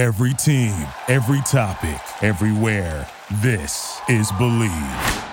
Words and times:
Every 0.00 0.32
team, 0.32 0.72
every 1.08 1.42
topic, 1.42 2.00
everywhere. 2.22 3.06
This 3.42 4.00
is 4.08 4.32
Bleav. 4.32 5.26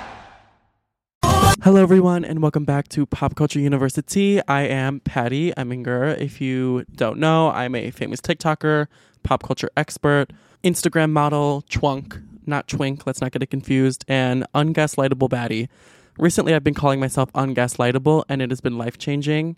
Hello, 1.64 1.82
everyone, 1.82 2.26
and 2.26 2.42
welcome 2.42 2.66
back 2.66 2.90
to 2.90 3.06
Pop 3.06 3.36
Culture 3.36 3.62
University. 3.62 4.42
I 4.46 4.64
am 4.64 5.00
Patty 5.00 5.54
Eminger. 5.54 6.20
If 6.20 6.42
you 6.42 6.84
don't 6.94 7.18
know, 7.18 7.50
I'm 7.52 7.76
a 7.76 7.92
famous 7.92 8.20
TikToker, 8.20 8.88
pop 9.24 9.42
culture 9.44 9.70
expert, 9.78 10.34
Instagram 10.66 11.12
model, 11.12 11.64
chwunk, 11.70 12.22
not 12.46 12.68
twink, 12.68 13.08
let's 13.08 13.22
not 13.22 13.32
get 13.32 13.42
it 13.42 13.50
confused, 13.50 14.04
and 14.10 14.46
ungaslightable 14.54 15.30
baddie. 15.30 15.70
Recently, 16.18 16.54
I've 16.54 16.66
been 16.66 16.74
calling 16.74 17.00
myself 17.00 17.32
ungaslightable, 17.32 18.26
and 18.28 18.42
it 18.42 18.52
has 18.52 18.60
been 18.60 18.78
life 18.78 18.98
changing. 18.98 19.56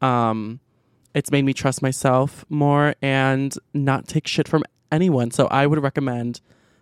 Um, 0.00 0.60
it's 1.14 1.30
made 1.30 1.44
me 1.44 1.52
trust 1.52 1.82
myself 1.82 2.44
more 2.48 2.94
and 3.02 3.54
not 3.74 4.08
take 4.08 4.26
shit 4.26 4.48
from 4.48 4.64
anyone. 4.90 5.30
So 5.30 5.46
I 5.46 5.66
would 5.66 5.82
recommend 5.82 6.40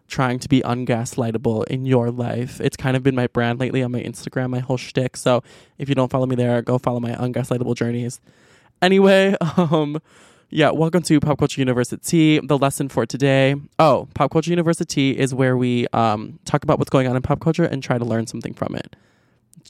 trying 0.08 0.38
to 0.40 0.48
be 0.48 0.60
ungaslightable 0.62 1.66
in 1.68 1.86
your 1.86 2.10
life. 2.10 2.60
It's 2.60 2.76
kind 2.76 2.96
of 2.96 3.02
been 3.02 3.14
my 3.14 3.28
brand 3.28 3.60
lately 3.60 3.82
on 3.82 3.92
my 3.92 4.00
Instagram, 4.00 4.50
my 4.50 4.58
whole 4.58 4.76
shtick. 4.76 5.16
So 5.16 5.42
if 5.78 5.88
you 5.88 5.94
don't 5.94 6.10
follow 6.10 6.26
me 6.26 6.36
there, 6.36 6.62
go 6.62 6.78
follow 6.78 7.00
my 7.00 7.12
ungaslightable 7.12 7.76
journeys. 7.76 8.20
Anyway, 8.82 9.36
um, 9.56 10.00
yeah, 10.50 10.70
welcome 10.70 11.02
to 11.02 11.20
Pop 11.20 11.38
Culture 11.38 11.60
University. 11.60 12.40
The 12.40 12.58
lesson 12.58 12.88
for 12.88 13.06
today. 13.06 13.54
Oh, 13.78 14.08
Pop 14.14 14.32
Culture 14.32 14.50
University 14.50 15.16
is 15.16 15.32
where 15.32 15.56
we 15.56 15.86
um, 15.92 16.40
talk 16.44 16.64
about 16.64 16.78
what's 16.78 16.90
going 16.90 17.06
on 17.06 17.14
in 17.14 17.22
pop 17.22 17.40
culture 17.40 17.64
and 17.64 17.82
try 17.82 17.98
to 17.98 18.04
learn 18.04 18.26
something 18.26 18.54
from 18.54 18.74
it. 18.74 18.96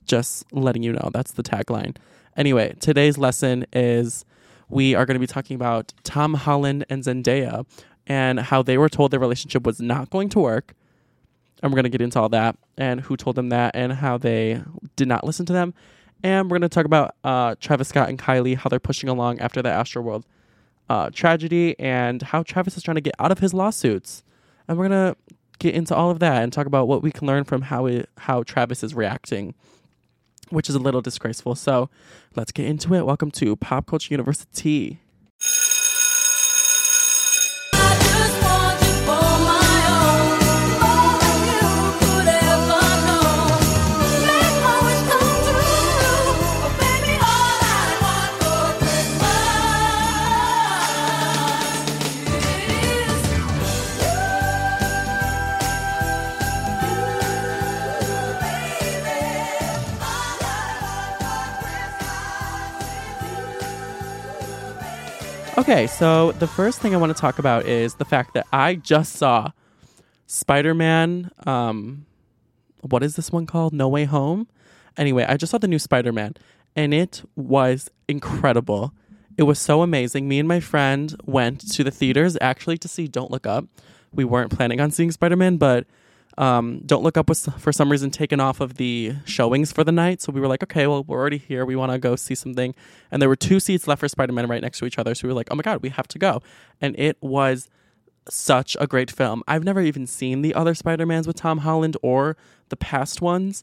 Just 0.07 0.51
letting 0.53 0.83
you 0.83 0.93
know, 0.93 1.11
that's 1.13 1.33
the 1.33 1.43
tagline. 1.43 1.97
Anyway, 2.35 2.75
today's 2.81 3.19
lesson 3.19 3.67
is 3.75 4.25
we 4.71 4.95
are 4.95 5.05
going 5.05 5.17
to 5.17 5.21
be 5.21 5.27
talking 5.27 5.57
about 5.57 5.93
Tom 6.05 6.35
Holland 6.35 6.87
and 6.89 7.03
Zendaya 7.03 7.67
and 8.07 8.41
how 8.41 8.63
they 8.63 8.79
were 8.79 8.89
told 8.89 9.11
their 9.11 9.21
relationship 9.21 9.65
was 9.67 9.81
not 9.81 10.11
going 10.11 10.29
to 10.31 10.39
work. 10.39 10.75
And 11.63 11.71
we're 11.71 11.77
going 11.77 11.85
to 11.85 11.91
get 11.91 12.01
into 12.01 12.19
all 12.19 12.31
that 12.31 12.57
and 12.79 13.01
who 13.01 13.17
told 13.17 13.37
them 13.37 13.51
that 13.51 13.77
and 13.77 13.93
how 13.93 14.17
they 14.17 14.63
did 14.97 15.09
not 15.09 15.25
listen 15.25 15.45
to 15.47 15.53
them. 15.53 15.75
And 16.23 16.51
we're 16.51 16.59
going 16.59 16.69
to 16.69 16.75
talk 16.75 16.87
about 16.87 17.15
uh, 17.25 17.55
Travis 17.61 17.89
Scott 17.89 18.09
and 18.09 18.19
Kylie, 18.19 18.57
how 18.57 18.69
they're 18.69 18.79
pushing 18.81 19.09
along 19.09 19.41
after 19.41 19.61
the 19.61 19.69
Astroworld 19.69 20.25
uh, 20.89 21.11
tragedy, 21.11 21.79
and 21.79 22.23
how 22.23 22.43
Travis 22.43 22.77
is 22.77 22.83
trying 22.83 22.97
to 22.97 23.01
get 23.01 23.15
out 23.19 23.31
of 23.33 23.39
his 23.39 23.55
lawsuits. 23.55 24.23
And 24.69 24.79
we're 24.79 24.89
going 24.89 25.15
to 25.15 25.35
get 25.59 25.75
into 25.75 25.95
all 25.95 26.11
of 26.11 26.19
that 26.19 26.43
and 26.43 26.53
talk 26.53 26.67
about 26.67 26.89
what 26.89 27.03
we 27.03 27.11
can 27.13 27.27
learn 27.27 27.45
from 27.45 27.63
how 27.63 27.89
how 28.19 28.43
Travis 28.43 28.83
is 28.83 28.95
reacting 28.95 29.55
which 30.51 30.69
is 30.69 30.75
a 30.75 30.79
little 30.79 31.01
disgraceful. 31.01 31.55
So 31.55 31.89
let's 32.37 32.53
get 32.53 32.67
into 32.67 32.95
it. 32.95 33.07
Welcome 33.07 33.31
to 33.33 33.57
Pop 33.57 33.87
Culture 33.87 34.13
University. 34.13 35.01
Okay, 65.71 65.87
so 65.87 66.33
the 66.33 66.49
first 66.49 66.81
thing 66.81 66.97
I 66.97 66.99
want 66.99 67.15
to 67.15 67.21
talk 67.21 67.39
about 67.39 67.65
is 67.65 67.95
the 67.95 68.05
fact 68.05 68.35
that 68.35 68.45
I 68.53 68.75
just 68.75 69.13
saw 69.13 69.53
Spider 70.27 70.75
Man. 70.75 71.31
Um, 71.47 72.07
what 72.81 73.05
is 73.05 73.15
this 73.15 73.31
one 73.31 73.47
called? 73.47 73.73
No 73.73 73.87
Way 73.87 74.05
Home? 74.05 74.49
Anyway, 74.97 75.25
I 75.29 75.37
just 75.37 75.53
saw 75.53 75.59
the 75.59 75.69
new 75.69 75.79
Spider 75.79 76.13
Man 76.13 76.35
and 76.75 76.93
it 76.93 77.23
was 77.37 77.89
incredible. 78.09 78.93
It 79.39 79.45
was 79.45 79.61
so 79.61 79.83
amazing. 79.83 80.27
Me 80.27 80.41
and 80.41 80.49
my 80.49 80.59
friend 80.59 81.15
went 81.25 81.61
to 81.75 81.85
the 81.85 81.93
theaters 81.93 82.37
actually 82.41 82.79
to 82.79 82.89
see 82.89 83.07
Don't 83.07 83.31
Look 83.31 83.47
Up. 83.47 83.65
We 84.13 84.25
weren't 84.25 84.51
planning 84.51 84.81
on 84.81 84.91
seeing 84.91 85.13
Spider 85.13 85.37
Man, 85.37 85.57
but 85.57 85.87
um, 86.41 86.81
Don't 86.87 87.03
Look 87.03 87.19
Up 87.19 87.29
was 87.29 87.47
for 87.59 87.71
some 87.71 87.93
reason 87.93 88.11
taken 88.11 88.41
off 88.41 88.61
of 88.61 88.79
the 88.79 89.13
showings 89.27 89.73
for 89.73 89.85
the 89.85 89.93
night. 89.93 90.23
So 90.23 90.33
we 90.33 90.41
were 90.41 90.49
like, 90.49 90.63
okay, 90.63 90.87
well, 90.87 91.05
we're 91.05 91.19
already 91.19 91.37
here. 91.37 91.67
We 91.67 91.77
want 91.77 91.93
to 91.93 91.99
go 91.99 92.17
see 92.17 92.35
something. 92.35 92.75
And 93.11 93.21
there 93.21 93.29
were 93.29 93.37
two 93.37 93.61
seats 93.61 93.87
left 93.87 94.01
for 94.01 94.09
Spider 94.09 94.33
Man 94.33 94.49
right 94.49 94.63
next 94.63 94.79
to 94.79 94.87
each 94.87 94.99
other. 94.99 95.15
So 95.15 95.29
we 95.29 95.35
were 95.35 95.37
like, 95.37 95.49
oh 95.51 95.55
my 95.55 95.63
God, 95.63 95.83
we 95.83 95.91
have 95.91 96.09
to 96.09 96.19
go. 96.19 96.43
And 96.81 96.99
it 96.99 97.19
was 97.21 97.69
such 98.27 98.75
a 98.81 98.87
great 98.87 99.11
film. 99.11 99.43
I've 99.47 99.65
never 99.65 99.83
even 99.83 100.07
seen 100.07 100.41
the 100.41 100.55
other 100.55 100.75
Spider 100.75 101.05
Mans 101.05 101.27
with 101.27 101.37
Tom 101.37 101.59
Holland 101.59 101.99
or 102.01 102.39
the 102.71 102.77
past 102.77 103.21
ones. 103.21 103.63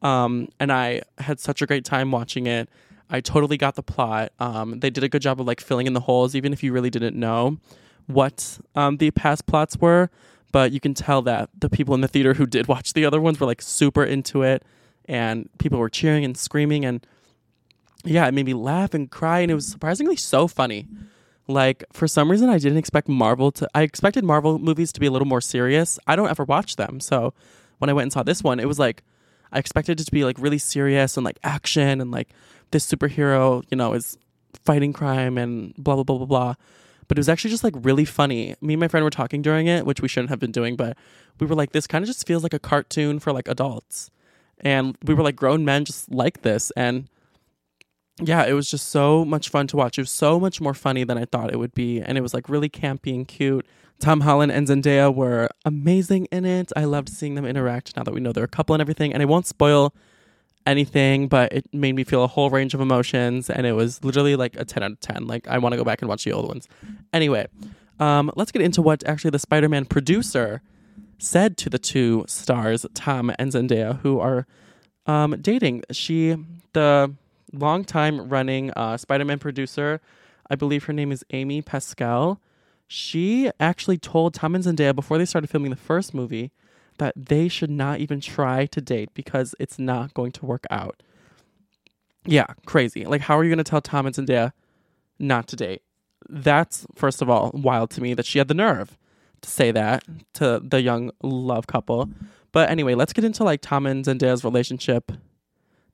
Um, 0.00 0.48
and 0.58 0.72
I 0.72 1.02
had 1.18 1.40
such 1.40 1.60
a 1.60 1.66
great 1.66 1.84
time 1.84 2.10
watching 2.10 2.46
it. 2.46 2.70
I 3.10 3.20
totally 3.20 3.58
got 3.58 3.74
the 3.74 3.82
plot. 3.82 4.32
Um, 4.40 4.80
they 4.80 4.88
did 4.88 5.04
a 5.04 5.10
good 5.10 5.20
job 5.20 5.42
of 5.42 5.46
like 5.46 5.60
filling 5.60 5.86
in 5.86 5.92
the 5.92 6.00
holes, 6.00 6.34
even 6.34 6.54
if 6.54 6.62
you 6.62 6.72
really 6.72 6.90
didn't 6.90 7.16
know 7.16 7.58
what 8.06 8.58
um, 8.74 8.96
the 8.96 9.10
past 9.10 9.44
plots 9.44 9.76
were 9.76 10.08
but 10.54 10.70
you 10.70 10.78
can 10.78 10.94
tell 10.94 11.20
that 11.20 11.50
the 11.58 11.68
people 11.68 11.96
in 11.96 12.00
the 12.00 12.06
theater 12.06 12.32
who 12.32 12.46
did 12.46 12.68
watch 12.68 12.92
the 12.92 13.04
other 13.04 13.20
ones 13.20 13.40
were 13.40 13.46
like 13.46 13.60
super 13.60 14.04
into 14.04 14.42
it 14.42 14.62
and 15.06 15.48
people 15.58 15.80
were 15.80 15.90
cheering 15.90 16.24
and 16.24 16.36
screaming 16.36 16.84
and 16.84 17.04
yeah, 18.04 18.24
it 18.28 18.34
made 18.34 18.46
me 18.46 18.54
laugh 18.54 18.94
and 18.94 19.10
cry 19.10 19.40
and 19.40 19.50
it 19.50 19.54
was 19.54 19.66
surprisingly 19.66 20.14
so 20.14 20.46
funny. 20.46 20.86
Like 21.48 21.82
for 21.92 22.06
some 22.06 22.30
reason 22.30 22.50
I 22.50 22.58
didn't 22.58 22.78
expect 22.78 23.08
Marvel 23.08 23.50
to 23.50 23.68
I 23.74 23.82
expected 23.82 24.22
Marvel 24.22 24.60
movies 24.60 24.92
to 24.92 25.00
be 25.00 25.06
a 25.06 25.10
little 25.10 25.26
more 25.26 25.40
serious. 25.40 25.98
I 26.06 26.14
don't 26.14 26.30
ever 26.30 26.44
watch 26.44 26.76
them. 26.76 27.00
So 27.00 27.34
when 27.78 27.90
I 27.90 27.92
went 27.92 28.04
and 28.04 28.12
saw 28.12 28.22
this 28.22 28.44
one, 28.44 28.60
it 28.60 28.68
was 28.68 28.78
like 28.78 29.02
I 29.50 29.58
expected 29.58 30.00
it 30.00 30.04
to 30.04 30.12
be 30.12 30.24
like 30.24 30.38
really 30.38 30.58
serious 30.58 31.16
and 31.16 31.24
like 31.24 31.40
action 31.42 32.00
and 32.00 32.12
like 32.12 32.28
this 32.70 32.86
superhero, 32.86 33.64
you 33.72 33.76
know, 33.76 33.92
is 33.92 34.16
fighting 34.64 34.92
crime 34.92 35.36
and 35.36 35.74
blah 35.74 35.96
blah 35.96 36.04
blah 36.04 36.18
blah 36.18 36.26
blah 36.26 36.54
but 37.08 37.18
it 37.18 37.20
was 37.20 37.28
actually 37.28 37.50
just 37.50 37.64
like 37.64 37.74
really 37.76 38.04
funny. 38.04 38.54
Me 38.60 38.74
and 38.74 38.80
my 38.80 38.88
friend 38.88 39.04
were 39.04 39.10
talking 39.10 39.42
during 39.42 39.66
it, 39.66 39.86
which 39.86 40.00
we 40.00 40.08
shouldn't 40.08 40.30
have 40.30 40.38
been 40.38 40.52
doing, 40.52 40.76
but 40.76 40.96
we 41.40 41.46
were 41.46 41.54
like, 41.54 41.72
this 41.72 41.86
kind 41.86 42.02
of 42.02 42.06
just 42.06 42.26
feels 42.26 42.42
like 42.42 42.54
a 42.54 42.58
cartoon 42.58 43.18
for 43.18 43.32
like 43.32 43.48
adults. 43.48 44.10
And 44.60 44.96
we 45.04 45.14
were 45.14 45.22
like 45.22 45.36
grown 45.36 45.64
men 45.64 45.84
just 45.84 46.10
like 46.10 46.42
this. 46.42 46.70
And 46.76 47.08
yeah, 48.20 48.44
it 48.44 48.52
was 48.52 48.70
just 48.70 48.88
so 48.88 49.24
much 49.24 49.48
fun 49.48 49.66
to 49.68 49.76
watch. 49.76 49.98
It 49.98 50.02
was 50.02 50.10
so 50.10 50.38
much 50.38 50.60
more 50.60 50.74
funny 50.74 51.04
than 51.04 51.18
I 51.18 51.24
thought 51.24 51.52
it 51.52 51.58
would 51.58 51.74
be. 51.74 52.00
And 52.00 52.16
it 52.16 52.20
was 52.20 52.32
like 52.32 52.48
really 52.48 52.68
campy 52.68 53.14
and 53.14 53.26
cute. 53.26 53.66
Tom 54.00 54.20
Holland 54.20 54.52
and 54.52 54.66
Zendaya 54.66 55.14
were 55.14 55.48
amazing 55.64 56.26
in 56.26 56.44
it. 56.44 56.72
I 56.76 56.84
loved 56.84 57.08
seeing 57.08 57.34
them 57.34 57.46
interact 57.46 57.96
now 57.96 58.02
that 58.02 58.14
we 58.14 58.20
know 58.20 58.32
they're 58.32 58.44
a 58.44 58.48
couple 58.48 58.74
and 58.74 58.80
everything. 58.80 59.12
And 59.12 59.22
I 59.22 59.26
won't 59.26 59.46
spoil 59.46 59.94
anything, 60.66 61.28
but 61.28 61.52
it 61.52 61.66
made 61.72 61.94
me 61.94 62.04
feel 62.04 62.24
a 62.24 62.26
whole 62.26 62.50
range 62.50 62.74
of 62.74 62.80
emotions, 62.80 63.50
and 63.50 63.66
it 63.66 63.72
was 63.72 64.02
literally 64.02 64.36
like 64.36 64.56
a 64.56 64.64
ten 64.64 64.82
out 64.82 64.92
of 64.92 65.00
ten. 65.00 65.26
Like 65.26 65.46
I 65.48 65.58
want 65.58 65.72
to 65.72 65.76
go 65.76 65.84
back 65.84 66.00
and 66.02 66.08
watch 66.08 66.24
the 66.24 66.32
old 66.32 66.48
ones. 66.48 66.68
Anyway, 67.12 67.46
um, 68.00 68.30
let's 68.36 68.52
get 68.52 68.62
into 68.62 68.82
what 68.82 69.04
actually 69.06 69.30
the 69.30 69.38
Spider-Man 69.38 69.84
producer 69.84 70.62
said 71.18 71.56
to 71.58 71.70
the 71.70 71.78
two 71.78 72.24
stars, 72.26 72.86
Tom 72.94 73.30
and 73.38 73.52
Zendaya, 73.52 74.00
who 74.00 74.20
are 74.20 74.46
um, 75.06 75.36
dating. 75.40 75.82
She, 75.90 76.36
the 76.72 77.14
long-time 77.52 78.28
running 78.28 78.70
uh, 78.72 78.96
Spider-Man 78.96 79.38
producer, 79.38 80.00
I 80.50 80.56
believe 80.56 80.84
her 80.84 80.92
name 80.92 81.12
is 81.12 81.24
Amy 81.30 81.62
Pascal. 81.62 82.40
She 82.86 83.50
actually 83.60 83.96
told 83.96 84.34
Tom 84.34 84.54
and 84.54 84.64
Zendaya 84.64 84.94
before 84.94 85.18
they 85.18 85.24
started 85.24 85.48
filming 85.48 85.70
the 85.70 85.76
first 85.76 86.14
movie 86.14 86.50
that 86.98 87.14
they 87.16 87.48
should 87.48 87.70
not 87.70 88.00
even 88.00 88.20
try 88.20 88.66
to 88.66 88.80
date 88.80 89.10
because 89.14 89.54
it's 89.58 89.78
not 89.78 90.14
going 90.14 90.32
to 90.32 90.46
work 90.46 90.64
out. 90.70 91.02
Yeah, 92.26 92.46
crazy. 92.66 93.04
Like, 93.04 93.22
how 93.22 93.38
are 93.38 93.44
you 93.44 93.50
going 93.50 93.58
to 93.58 93.64
tell 93.64 93.80
Tom 93.80 94.06
and 94.06 94.14
Zendaya 94.14 94.52
not 95.18 95.46
to 95.48 95.56
date? 95.56 95.82
That's, 96.28 96.86
first 96.94 97.20
of 97.20 97.28
all, 97.28 97.50
wild 97.52 97.90
to 97.90 98.02
me 98.02 98.14
that 98.14 98.26
she 98.26 98.38
had 98.38 98.48
the 98.48 98.54
nerve 98.54 98.96
to 99.42 99.50
say 99.50 99.70
that 99.72 100.04
to 100.34 100.60
the 100.64 100.80
young 100.80 101.10
love 101.22 101.66
couple. 101.66 102.08
But 102.52 102.70
anyway, 102.70 102.94
let's 102.94 103.12
get 103.12 103.24
into 103.24 103.44
like 103.44 103.60
Tom 103.60 103.84
and 103.84 104.04
Zendaya's 104.04 104.44
relationship. 104.44 105.12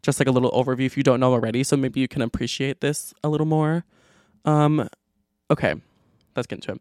Just 0.02 0.18
like 0.18 0.28
a 0.28 0.30
little 0.30 0.50
overview 0.52 0.86
if 0.86 0.96
you 0.96 1.02
don't 1.02 1.20
know 1.20 1.32
already, 1.32 1.62
so 1.62 1.76
maybe 1.76 2.00
you 2.00 2.08
can 2.08 2.22
appreciate 2.22 2.80
this 2.80 3.12
a 3.22 3.28
little 3.28 3.46
more. 3.46 3.84
Um, 4.46 4.88
okay, 5.50 5.74
let's 6.34 6.46
get 6.46 6.56
into 6.56 6.72
it. 6.72 6.80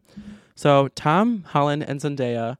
So 0.54 0.88
Tom 0.94 1.44
Holland 1.48 1.82
and 1.82 2.00
Zendaya 2.00 2.56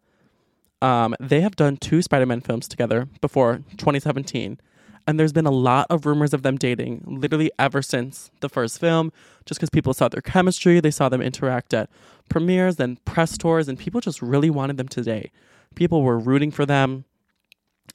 um, 0.83 1.15
they 1.21 1.41
have 1.41 1.57
done 1.57 1.77
two 1.77 2.03
Spider 2.03 2.27
Man 2.27 2.41
films 2.41 2.69
together 2.69 3.09
before 3.21 3.63
2017. 3.77 4.59
And 5.07 5.19
there's 5.19 5.33
been 5.33 5.47
a 5.47 5.51
lot 5.51 5.87
of 5.91 6.07
rumors 6.07 6.33
of 6.35 6.43
them 6.43 6.57
dating 6.57 7.03
literally 7.07 7.51
ever 7.59 7.83
since 7.83 8.31
the 8.41 8.49
first 8.49 8.79
film, 8.79 9.13
just 9.45 9.59
because 9.59 9.71
people 9.71 9.95
saw 9.95 10.09
their 10.09 10.21
chemistry, 10.21 10.79
they 10.79 10.91
saw 10.91 11.09
them 11.09 11.23
interact 11.23 11.75
at 11.75 11.91
premieres 12.29 12.79
and 12.79 13.03
press 13.05 13.37
tours, 13.37 13.67
and 13.69 13.79
people 13.79 14.01
just 14.01 14.23
really 14.23 14.51
wanted 14.51 14.77
them 14.77 14.89
to 14.89 15.03
date. 15.03 15.31
People 15.75 16.03
were 16.03 16.19
rooting 16.19 16.51
for 16.51 16.67
them. 16.67 17.05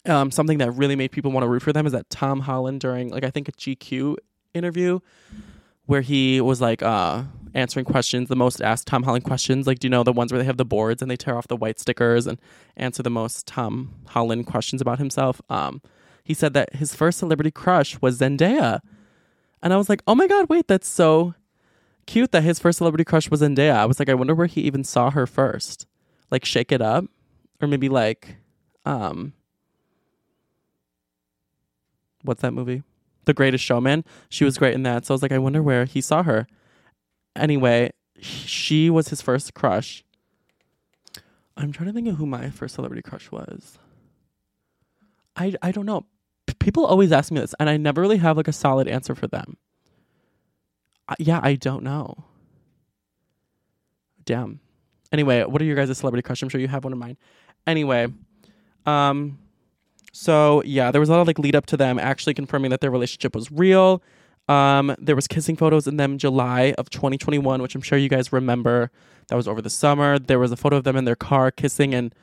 Um, 0.05 0.29
something 0.29 0.57
that 0.57 0.71
really 0.71 0.95
made 0.95 1.11
people 1.11 1.31
want 1.31 1.43
to 1.43 1.47
root 1.47 1.61
for 1.61 1.71
them 1.71 1.85
is 1.85 1.93
that 1.93 2.09
Tom 2.09 2.41
Holland, 2.41 2.81
during 2.81 3.09
like 3.09 3.23
I 3.23 3.29
think 3.29 3.47
a 3.47 3.53
GQ 3.53 4.17
interview, 4.53 4.99
where 5.85 6.01
he 6.01 6.41
was 6.41 6.59
like 6.59 6.81
uh, 6.81 7.23
answering 7.55 7.85
questions, 7.85 8.29
the 8.29 8.35
most 8.35 8.61
asked 8.61 8.85
Tom 8.85 9.03
Holland 9.03 9.23
questions. 9.23 9.65
Like, 9.65 9.79
do 9.79 9.87
you 9.87 9.89
know 9.89 10.03
the 10.03 10.13
ones 10.13 10.31
where 10.31 10.37
they 10.37 10.45
have 10.45 10.57
the 10.57 10.65
boards 10.65 11.01
and 11.01 11.09
they 11.09 11.15
tear 11.15 11.37
off 11.37 11.47
the 11.47 11.55
white 11.55 11.79
stickers 11.79 12.27
and 12.27 12.39
answer 12.77 13.01
the 13.01 13.09
most 13.09 13.47
Tom 13.47 13.95
Holland 14.07 14.45
questions 14.45 14.81
about 14.81 14.99
himself? 14.99 15.41
Um, 15.49 15.81
he 16.23 16.33
said 16.33 16.53
that 16.53 16.75
his 16.75 16.93
first 16.93 17.17
celebrity 17.17 17.51
crush 17.51 17.99
was 18.01 18.19
Zendaya. 18.19 18.81
And 19.63 19.73
I 19.73 19.77
was 19.77 19.89
like, 19.89 20.03
oh 20.05 20.15
my 20.15 20.27
God, 20.27 20.49
wait, 20.49 20.67
that's 20.67 20.87
so 20.87 21.33
cute 22.05 22.31
that 22.33 22.43
his 22.43 22.59
first 22.59 22.79
celebrity 22.79 23.05
crush 23.05 23.31
was 23.31 23.41
Zendaya. 23.41 23.75
I 23.75 23.85
was 23.85 23.99
like, 23.99 24.09
I 24.09 24.13
wonder 24.13 24.35
where 24.35 24.47
he 24.47 24.61
even 24.61 24.83
saw 24.83 25.09
her 25.11 25.25
first. 25.25 25.87
Like, 26.29 26.45
Shake 26.45 26.71
It 26.71 26.81
Up? 26.81 27.05
Or 27.61 27.67
maybe 27.69 27.87
like, 27.87 28.35
um, 28.85 29.31
what's 32.21 32.41
that 32.41 32.51
movie? 32.51 32.83
The 33.23 33.33
Greatest 33.33 33.63
Showman. 33.63 34.03
She 34.29 34.43
was 34.43 34.57
great 34.57 34.73
in 34.73 34.83
that. 34.83 35.05
So 35.05 35.13
I 35.13 35.15
was 35.15 35.21
like, 35.21 35.31
I 35.31 35.37
wonder 35.37 35.63
where 35.63 35.85
he 35.85 36.01
saw 36.01 36.21
her. 36.23 36.47
Anyway, 37.35 37.91
she 38.19 38.89
was 38.89 39.09
his 39.09 39.21
first 39.21 39.53
crush. 39.53 40.03
I'm 41.57 41.71
trying 41.71 41.87
to 41.87 41.93
think 41.93 42.07
of 42.07 42.15
who 42.15 42.25
my 42.25 42.49
first 42.49 42.75
celebrity 42.75 43.01
crush 43.01 43.31
was. 43.31 43.77
I 45.35 45.53
I 45.61 45.71
don't 45.71 45.85
know. 45.85 46.05
P- 46.47 46.53
people 46.59 46.85
always 46.85 47.11
ask 47.11 47.31
me 47.31 47.39
this, 47.41 47.55
and 47.59 47.69
I 47.69 47.77
never 47.77 48.01
really 48.01 48.17
have 48.17 48.37
like 48.37 48.47
a 48.47 48.53
solid 48.53 48.87
answer 48.87 49.15
for 49.15 49.27
them. 49.27 49.57
I, 51.07 51.15
yeah, 51.19 51.39
I 51.43 51.55
don't 51.55 51.83
know. 51.83 52.25
Damn. 54.25 54.59
Anyway, 55.11 55.43
what 55.43 55.61
are 55.61 55.65
your 55.65 55.75
guys' 55.75 55.97
celebrity 55.97 56.23
crush? 56.23 56.41
I'm 56.41 56.49
sure 56.49 56.59
you 56.59 56.67
have 56.67 56.83
one 56.83 56.93
of 56.93 56.99
mine. 56.99 57.17
Anyway, 57.67 58.07
um, 58.85 59.37
so 60.11 60.61
yeah, 60.65 60.91
there 60.91 60.99
was 60.99 61.09
a 61.09 61.11
lot 61.11 61.21
of 61.21 61.27
like 61.27 61.39
lead 61.39 61.55
up 61.55 61.65
to 61.67 61.77
them 61.77 61.99
actually 61.99 62.33
confirming 62.33 62.71
that 62.71 62.81
their 62.81 62.91
relationship 62.91 63.35
was 63.35 63.51
real. 63.51 64.01
Um, 64.47 64.95
there 64.99 65.15
was 65.15 65.27
kissing 65.27 65.55
photos 65.55 65.87
in 65.87 65.97
them 65.97 66.17
July 66.17 66.73
of 66.77 66.89
2021, 66.89 67.61
which 67.61 67.75
I'm 67.75 67.81
sure 67.81 67.97
you 67.97 68.09
guys 68.09 68.31
remember. 68.31 68.91
That 69.27 69.35
was 69.35 69.47
over 69.47 69.61
the 69.61 69.69
summer. 69.69 70.19
There 70.19 70.37
was 70.37 70.51
a 70.51 70.57
photo 70.57 70.77
of 70.77 70.83
them 70.83 70.95
in 70.95 71.05
their 71.05 71.15
car 71.15 71.49
kissing, 71.49 71.95
and 71.95 72.13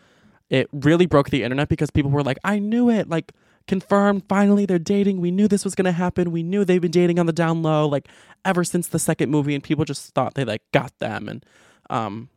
it 0.50 0.68
really 0.72 1.06
broke 1.06 1.30
the 1.30 1.42
internet 1.42 1.68
because 1.68 1.90
people 1.90 2.10
were 2.10 2.22
like, 2.22 2.38
"I 2.44 2.58
knew 2.58 2.88
it! 2.90 3.08
Like, 3.08 3.32
confirmed. 3.66 4.24
Finally, 4.28 4.66
they're 4.66 4.78
dating. 4.78 5.20
We 5.20 5.30
knew 5.32 5.48
this 5.48 5.64
was 5.64 5.74
gonna 5.74 5.92
happen. 5.92 6.30
We 6.30 6.42
knew 6.44 6.64
they've 6.64 6.80
been 6.80 6.92
dating 6.92 7.18
on 7.18 7.26
the 7.26 7.32
down 7.32 7.62
low, 7.62 7.88
like 7.88 8.08
ever 8.44 8.62
since 8.62 8.86
the 8.86 9.00
second 9.00 9.30
movie." 9.30 9.54
And 9.54 9.64
people 9.64 9.84
just 9.84 10.14
thought 10.14 10.34
they 10.34 10.44
like 10.44 10.62
got 10.72 10.96
them, 11.00 11.28
and 11.28 11.44
um, 11.90 12.28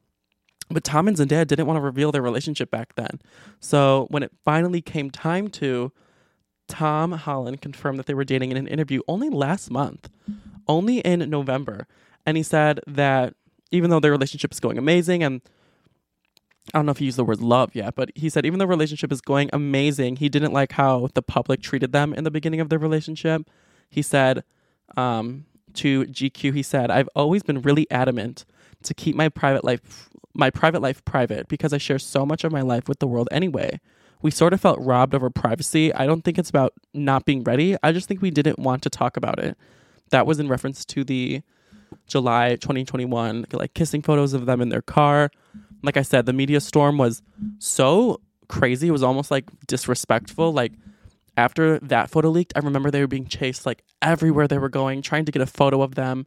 but 0.70 0.84
Tom 0.84 1.08
and 1.08 1.16
Zendaya 1.16 1.46
didn't 1.46 1.68
want 1.68 1.78
to 1.78 1.82
reveal 1.82 2.12
their 2.12 2.22
relationship 2.22 2.72
back 2.72 2.96
then. 2.96 3.22
So 3.60 4.08
when 4.10 4.24
it 4.24 4.32
finally 4.44 4.82
came 4.82 5.12
time 5.12 5.48
to, 5.50 5.92
Tom 6.68 7.12
Holland 7.12 7.62
confirmed 7.62 8.00
that 8.00 8.06
they 8.06 8.14
were 8.14 8.24
dating 8.24 8.52
in 8.52 8.58
an 8.58 8.68
interview 8.68 9.02
only 9.08 9.30
last 9.30 9.70
month, 9.70 10.10
only 10.68 11.00
in 11.00 11.30
November. 11.30 11.88
And 12.26 12.38
he 12.38 12.44
said 12.44 12.80
that 12.88 13.36
even 13.72 13.90
though 13.90 14.00
their 14.00 14.12
relationship 14.12 14.52
is 14.52 14.60
going 14.60 14.78
amazing, 14.78 15.24
and 15.24 15.42
I 16.74 16.80
don't 16.80 16.86
know 16.86 16.92
if 16.92 16.98
he 16.98 17.06
used 17.06 17.18
the 17.18 17.24
word 17.24 17.42
love 17.42 17.76
yet, 17.76 17.96
but 17.96 18.12
he 18.16 18.30
said 18.30 18.46
even 18.46 18.60
though 18.60 18.64
the 18.64 18.70
relationship 18.70 19.12
is 19.12 19.22
going 19.22 19.50
amazing, 19.54 20.18
he 20.18 20.30
didn't 20.30 20.54
like 20.54 20.72
how 20.74 21.10
the 21.14 21.22
public 21.22 21.62
treated 21.62 21.92
them 21.92 22.14
in 22.14 22.24
the 22.24 22.32
beginning 22.32 22.60
of 22.60 22.70
their 22.70 22.80
relationship. 22.80 23.50
He 23.90 24.02
said 24.02 24.44
um, 24.98 25.46
to 25.76 26.06
GQ, 26.06 26.54
he 26.54 26.64
said, 26.64 26.90
I've 26.90 27.10
always 27.16 27.44
been 27.44 27.62
really 27.62 27.90
adamant 27.92 28.46
to 28.84 28.94
keep 28.94 29.16
my 29.16 29.30
private 29.30 29.64
life 29.64 30.10
my 30.38 30.50
private 30.50 30.82
life 30.82 31.04
private 31.06 31.48
because 31.48 31.72
I 31.72 31.78
share 31.78 31.98
so 31.98 32.26
much 32.26 32.44
of 32.44 32.52
my 32.52 32.62
life 32.62 32.90
with 32.90 33.00
the 33.00 33.08
world 33.08 33.30
anyway. 33.32 33.80
We 34.22 34.32
sort 34.32 34.54
of 34.54 34.62
felt 34.62 34.80
robbed 34.80 35.14
of 35.14 35.24
our 35.24 35.30
privacy. 35.30 35.94
I 35.94 36.06
don't 36.06 36.24
think 36.24 36.38
it's 36.38 36.50
about 36.50 36.74
not 36.94 37.26
being 37.26 37.44
ready. 37.44 37.76
I 37.84 37.92
just 37.92 38.08
think 38.08 38.22
we 38.22 38.32
didn't 38.32 38.60
want 38.60 38.82
to 38.84 38.90
talk 38.90 39.18
about 39.18 39.40
it. 39.40 39.58
That 40.10 40.26
was 40.26 40.40
in 40.40 40.48
reference 40.48 40.86
to 40.86 41.04
the 41.04 41.42
July 42.08 42.56
2021 42.56 43.46
like 43.54 43.74
kissing 43.74 44.02
photos 44.02 44.34
of 44.34 44.46
them 44.46 44.62
in 44.62 44.70
their 44.70 44.82
car. 44.82 45.32
Like 45.84 45.98
I 45.98 46.02
said, 46.02 46.26
the 46.26 46.34
media 46.34 46.60
storm 46.60 46.98
was 46.98 47.22
so 47.60 48.22
crazy. 48.48 48.88
It 48.88 48.92
was 48.92 49.04
almost 49.04 49.32
like 49.32 49.46
disrespectful. 49.68 50.52
Like 50.52 50.74
after 51.38 51.80
that 51.80 52.10
photo 52.10 52.30
leaked, 52.30 52.54
I 52.56 52.60
remember 52.60 52.92
they 52.92 53.02
were 53.02 53.08
being 53.08 53.28
chased 53.28 53.66
like 53.66 53.84
everywhere 54.02 54.48
they 54.48 54.58
were 54.58 54.70
going, 54.70 55.02
trying 55.02 55.26
to 55.26 55.32
get 55.32 55.42
a 55.42 55.48
photo 55.48 55.82
of 55.82 55.96
them 55.96 56.26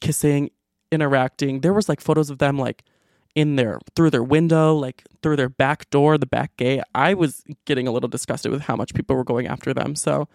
kissing, 0.00 0.50
interacting. 0.92 1.60
There 1.60 1.72
was 1.72 1.88
like 1.88 2.00
photos 2.00 2.30
of 2.30 2.38
them 2.38 2.58
like 2.58 2.84
in 3.34 3.56
their 3.56 3.80
through 3.96 4.10
their 4.10 4.22
window, 4.22 4.74
like 4.74 5.04
through 5.22 5.36
their 5.36 5.48
back 5.48 5.90
door, 5.90 6.18
the 6.18 6.26
back 6.26 6.56
gate. 6.56 6.82
I 6.94 7.14
was 7.14 7.42
getting 7.64 7.88
a 7.88 7.92
little 7.92 8.08
disgusted 8.08 8.52
with 8.52 8.62
how 8.62 8.76
much 8.76 8.94
people 8.94 9.16
were 9.16 9.24
going 9.24 9.46
after 9.46 9.74
them. 9.74 9.96
So 9.96 10.28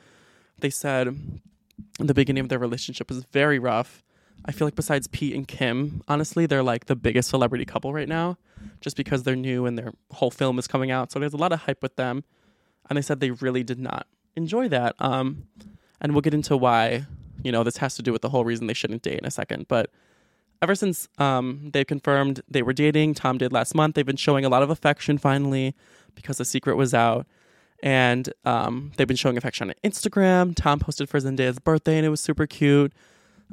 they 0.60 0.70
said 0.70 1.18
the 1.98 2.14
beginning 2.14 2.42
of 2.42 2.50
their 2.50 2.60
relationship 2.60 3.10
was 3.10 3.24
very 3.26 3.60
rough. 3.60 4.04
I 4.46 4.52
feel 4.52 4.68
like 4.68 4.76
besides 4.76 5.08
Pete 5.08 5.36
and 5.36 5.48
Kim, 5.48 6.02
honestly, 6.08 6.46
they're 6.46 6.64
like 6.64 6.86
the 6.86 6.96
biggest 6.96 7.30
celebrity 7.30 7.66
couple 7.66 7.94
right 7.94 8.08
now, 8.08 8.38
just 8.80 8.96
because 8.96 9.24
they're 9.24 9.36
new 9.36 9.66
and 9.66 9.78
their 9.78 9.94
whole 10.12 10.32
film 10.32 10.58
is 10.60 10.68
coming 10.68 10.92
out. 10.92 11.12
So 11.12 11.20
there's 11.20 11.34
a 11.34 11.38
lot 11.38 11.52
of 11.52 11.62
hype 11.62 11.82
with 11.82 11.96
them. 11.96 12.24
And 12.90 12.98
they 12.98 13.02
said 13.02 13.20
they 13.20 13.32
really 13.32 13.64
did 13.64 13.80
not 13.80 14.08
enjoy 14.36 14.70
that. 14.70 14.96
Um, 15.00 15.48
and 16.02 16.14
we'll 16.14 16.22
get 16.22 16.34
into 16.34 16.56
why, 16.58 17.06
you 17.44 17.52
know, 17.52 17.64
this 17.64 17.78
has 17.78 17.96
to 17.96 18.02
do 18.02 18.12
with 18.12 18.22
the 18.22 18.30
whole 18.30 18.46
reason 18.46 18.68
they 18.68 18.74
shouldn't 18.74 19.04
date 19.04 19.20
in 19.20 19.26
a 19.26 19.32
second. 19.32 19.68
But 19.68 19.92
ever 20.62 20.76
since 20.76 21.08
um, 21.18 21.70
they 21.74 21.86
confirmed 21.86 22.42
they 22.50 22.62
were 22.62 22.74
dating, 22.74 23.14
Tom 23.14 23.38
did 23.38 23.54
last 23.54 23.76
month, 23.76 23.96
they've 23.96 24.06
been 24.06 24.16
showing 24.16 24.46
a 24.46 24.50
lot 24.50 24.64
of 24.64 24.70
affection 24.70 25.18
finally 25.18 25.76
because 26.16 26.38
the 26.38 26.46
secret 26.46 26.76
was 26.76 26.94
out. 26.94 27.26
And 27.82 28.34
um, 28.44 28.92
they've 28.98 29.08
been 29.08 29.16
showing 29.16 29.38
affection 29.38 29.70
on 29.70 29.76
Instagram. 29.90 30.54
Tom 30.56 30.80
posted 30.80 31.08
for 31.08 31.18
Zendaya's 31.18 31.60
birthday 31.60 31.98
and 31.98 32.06
it 32.06 32.10
was 32.10 32.20
super 32.20 32.46
cute. 32.46 32.92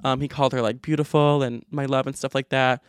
Um, 0.05 0.20
he 0.20 0.29
called 0.29 0.53
her 0.53 0.61
like 0.61 0.82
beautiful 0.82 1.43
and 1.43 1.64
my 1.70 1.87
love 1.87 2.06
and 2.06 2.17
stuff 2.17 2.35
like 2.35 2.49
that. 2.49 2.82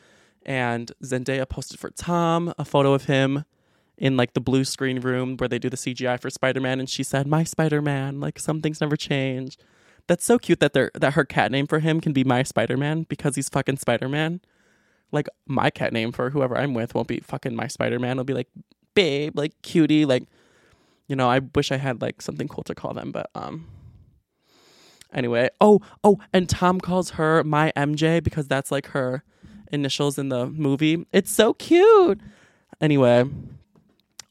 And 0.46 0.92
Zendaya 1.04 1.48
posted 1.48 1.80
for 1.80 1.90
Tom 1.92 2.54
a 2.58 2.66
photo 2.66 2.94
of 2.94 3.06
him 3.06 3.46
in 3.98 4.18
like 4.18 4.34
the 4.34 4.40
blue 4.40 4.64
screen 4.64 5.00
room 5.00 5.38
where 5.38 5.48
they 5.48 5.60
do 5.60 5.70
the 5.70 5.78
CGI 5.78 6.20
for 6.20 6.30
Spider 6.30 6.62
Man. 6.62 6.80
And 6.80 6.90
she 6.90 7.04
said, 7.04 7.28
My 7.28 7.44
Spider 7.44 7.82
Man, 7.82 8.20
like 8.20 8.40
some 8.40 8.62
things 8.62 8.82
never 8.82 8.96
change. 8.96 9.58
That's 10.08 10.24
so 10.24 10.40
cute 10.40 10.60
that 10.62 10.74
they're 10.74 10.92
that 10.94 11.14
her 11.14 11.26
cat 11.26 11.52
name 11.52 11.68
for 11.68 11.80
him 11.80 12.00
can 12.00 12.14
be 12.14 12.24
my 12.24 12.44
Spider 12.44 12.78
Man 12.78 13.04
because 13.04 13.36
he's 13.36 13.50
fucking 13.50 13.78
Spider 13.78 14.08
Man. 14.08 14.42
Like 15.12 15.28
my 15.46 15.70
cat 15.70 15.94
name 15.94 16.12
for 16.12 16.30
whoever 16.30 16.58
I'm 16.58 16.74
with 16.74 16.96
won't 16.96 17.08
be 17.08 17.20
fucking 17.20 17.56
my 17.56 17.68
Spider 17.68 18.00
Man. 18.00 18.12
It'll 18.12 18.24
be 18.24 18.34
like 18.34 18.50
babe, 18.94 19.38
like 19.38 19.54
cutie, 19.62 20.06
like 20.06 20.24
you 21.08 21.16
know. 21.16 21.30
I 21.30 21.40
wish 21.54 21.72
I 21.72 21.78
had 21.78 22.02
like 22.02 22.22
something 22.22 22.48
cool 22.48 22.64
to 22.64 22.76
call 22.76 22.94
them, 22.94 23.12
but 23.12 23.30
um. 23.36 23.68
Anyway, 25.14 25.50
oh 25.62 25.82
oh, 26.04 26.20
and 26.34 26.50
Tom 26.50 26.80
calls 26.80 27.12
her 27.12 27.44
my 27.44 27.72
MJ 27.76 28.24
because 28.24 28.48
that's 28.48 28.72
like 28.72 28.88
her 28.88 29.24
initials 29.72 30.18
in 30.18 30.30
the 30.30 30.48
movie. 30.48 31.06
It's 31.12 31.32
so 31.32 31.54
cute. 31.54 32.20
Anyway, 32.82 33.26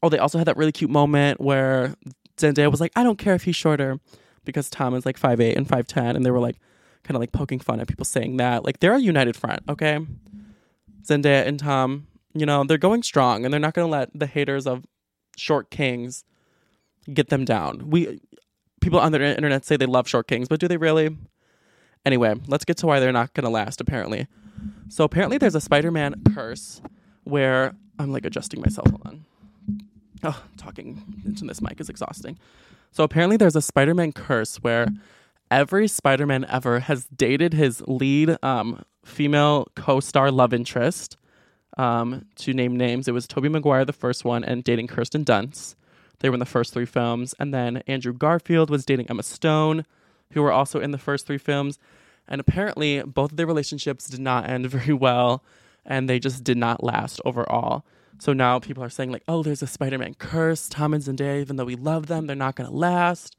oh, 0.01 0.09
they 0.09 0.19
also 0.19 0.37
had 0.37 0.47
that 0.47 0.57
really 0.57 0.71
cute 0.71 0.91
moment 0.91 1.41
where 1.41 1.95
Zendaya 2.37 2.71
was 2.71 2.79
like, 2.79 2.91
"I 2.95 3.03
don't 3.03 3.17
care 3.17 3.35
if 3.35 3.43
he's 3.43 3.55
shorter." 3.55 3.99
Because 4.47 4.69
Tom 4.69 4.95
is 4.95 5.05
like 5.05 5.17
five 5.17 5.39
eight 5.39 5.55
and 5.55 5.67
5'10 5.67 6.15
and 6.15 6.25
they 6.25 6.31
were 6.31 6.39
like 6.39 6.57
kind 7.03 7.15
of 7.15 7.21
like 7.21 7.31
poking 7.31 7.59
fun 7.59 7.79
at 7.79 7.87
people 7.87 8.05
saying 8.05 8.37
that. 8.37 8.65
Like 8.65 8.79
they're 8.79 8.95
a 8.95 8.99
united 8.99 9.35
front, 9.35 9.61
okay? 9.69 9.99
Zendaya 11.03 11.45
and 11.45 11.59
Tom, 11.59 12.07
you 12.33 12.45
know, 12.45 12.63
they're 12.63 12.77
going 12.77 13.03
strong 13.03 13.45
and 13.45 13.53
they're 13.53 13.59
not 13.59 13.73
going 13.73 13.87
to 13.87 13.91
let 13.91 14.09
the 14.17 14.25
haters 14.25 14.65
of 14.65 14.85
short 15.35 15.69
kings 15.69 16.23
get 17.13 17.29
them 17.29 17.45
down. 17.45 17.89
We 17.89 18.19
people 18.81 18.99
on 18.99 19.11
the 19.11 19.21
internet 19.21 19.65
say 19.65 19.77
they 19.77 19.85
love 19.85 20.07
short 20.07 20.27
kings, 20.27 20.47
but 20.47 20.59
do 20.59 20.67
they 20.67 20.77
really? 20.77 21.15
Anyway, 22.05 22.35
let's 22.47 22.65
get 22.65 22.77
to 22.77 22.87
why 22.87 22.99
they're 22.99 23.11
not 23.11 23.33
going 23.33 23.43
to 23.43 23.49
last 23.49 23.81
apparently. 23.81 24.27
So 24.89 25.03
apparently 25.03 25.37
there's 25.37 25.55
a 25.55 25.61
Spider-Man 25.61 26.23
curse 26.33 26.81
where 27.23 27.75
I'm 27.99 28.11
like 28.11 28.25
adjusting 28.25 28.61
myself 28.61 28.89
hold 28.89 29.01
on. 29.05 29.25
Oh, 30.23 30.41
talking 30.57 31.03
into 31.25 31.45
this 31.45 31.61
mic 31.61 31.79
is 31.79 31.89
exhausting. 31.89 32.39
So 32.91 33.03
apparently 33.03 33.37
there's 33.37 33.55
a 33.55 33.61
Spider-Man 33.61 34.13
curse 34.13 34.57
where 34.57 34.87
every 35.51 35.87
Spider-Man 35.87 36.45
ever 36.45 36.79
has 36.81 37.05
dated 37.05 37.53
his 37.53 37.81
lead 37.87 38.37
um, 38.43 38.83
female 39.05 39.67
co-star 39.75 40.31
love 40.31 40.53
interest. 40.53 41.17
Um, 41.77 42.25
to 42.37 42.53
name 42.53 42.75
names, 42.75 43.07
it 43.07 43.13
was 43.13 43.27
Tobey 43.27 43.49
Maguire, 43.49 43.85
the 43.85 43.93
first 43.93 44.25
one, 44.25 44.43
and 44.43 44.63
dating 44.63 44.87
Kirsten 44.87 45.23
Dunst. 45.23 45.75
They 46.19 46.29
were 46.29 46.35
in 46.35 46.39
the 46.39 46.45
first 46.45 46.73
three 46.73 46.85
films. 46.85 47.35
And 47.39 47.53
then 47.53 47.77
Andrew 47.87 48.13
Garfield 48.13 48.69
was 48.69 48.85
dating 48.85 49.07
Emma 49.09 49.23
Stone, 49.23 49.85
who 50.31 50.41
were 50.41 50.51
also 50.51 50.79
in 50.79 50.91
the 50.91 50.97
first 50.97 51.27
three 51.27 51.37
films. 51.37 51.77
And 52.27 52.41
apparently, 52.41 53.01
both 53.03 53.31
of 53.31 53.37
their 53.37 53.47
relationships 53.47 54.07
did 54.07 54.19
not 54.19 54.49
end 54.49 54.65
very 54.69 54.93
well, 54.93 55.43
and 55.85 56.09
they 56.09 56.19
just 56.19 56.43
did 56.43 56.57
not 56.57 56.83
last 56.83 57.21
overall. 57.23 57.85
So 58.19 58.33
now 58.33 58.59
people 58.59 58.83
are 58.83 58.89
saying 58.89 59.11
like, 59.11 59.23
oh, 59.27 59.43
there's 59.43 59.61
a 59.61 59.67
Spider-Man 59.67 60.15
curse. 60.15 60.67
Tom 60.67 60.93
and 60.93 61.03
Zendaya, 61.03 61.39
even 61.39 61.55
though 61.55 61.65
we 61.65 61.75
love 61.75 62.07
them, 62.07 62.27
they're 62.27 62.35
not 62.35 62.55
gonna 62.55 62.71
last. 62.71 63.35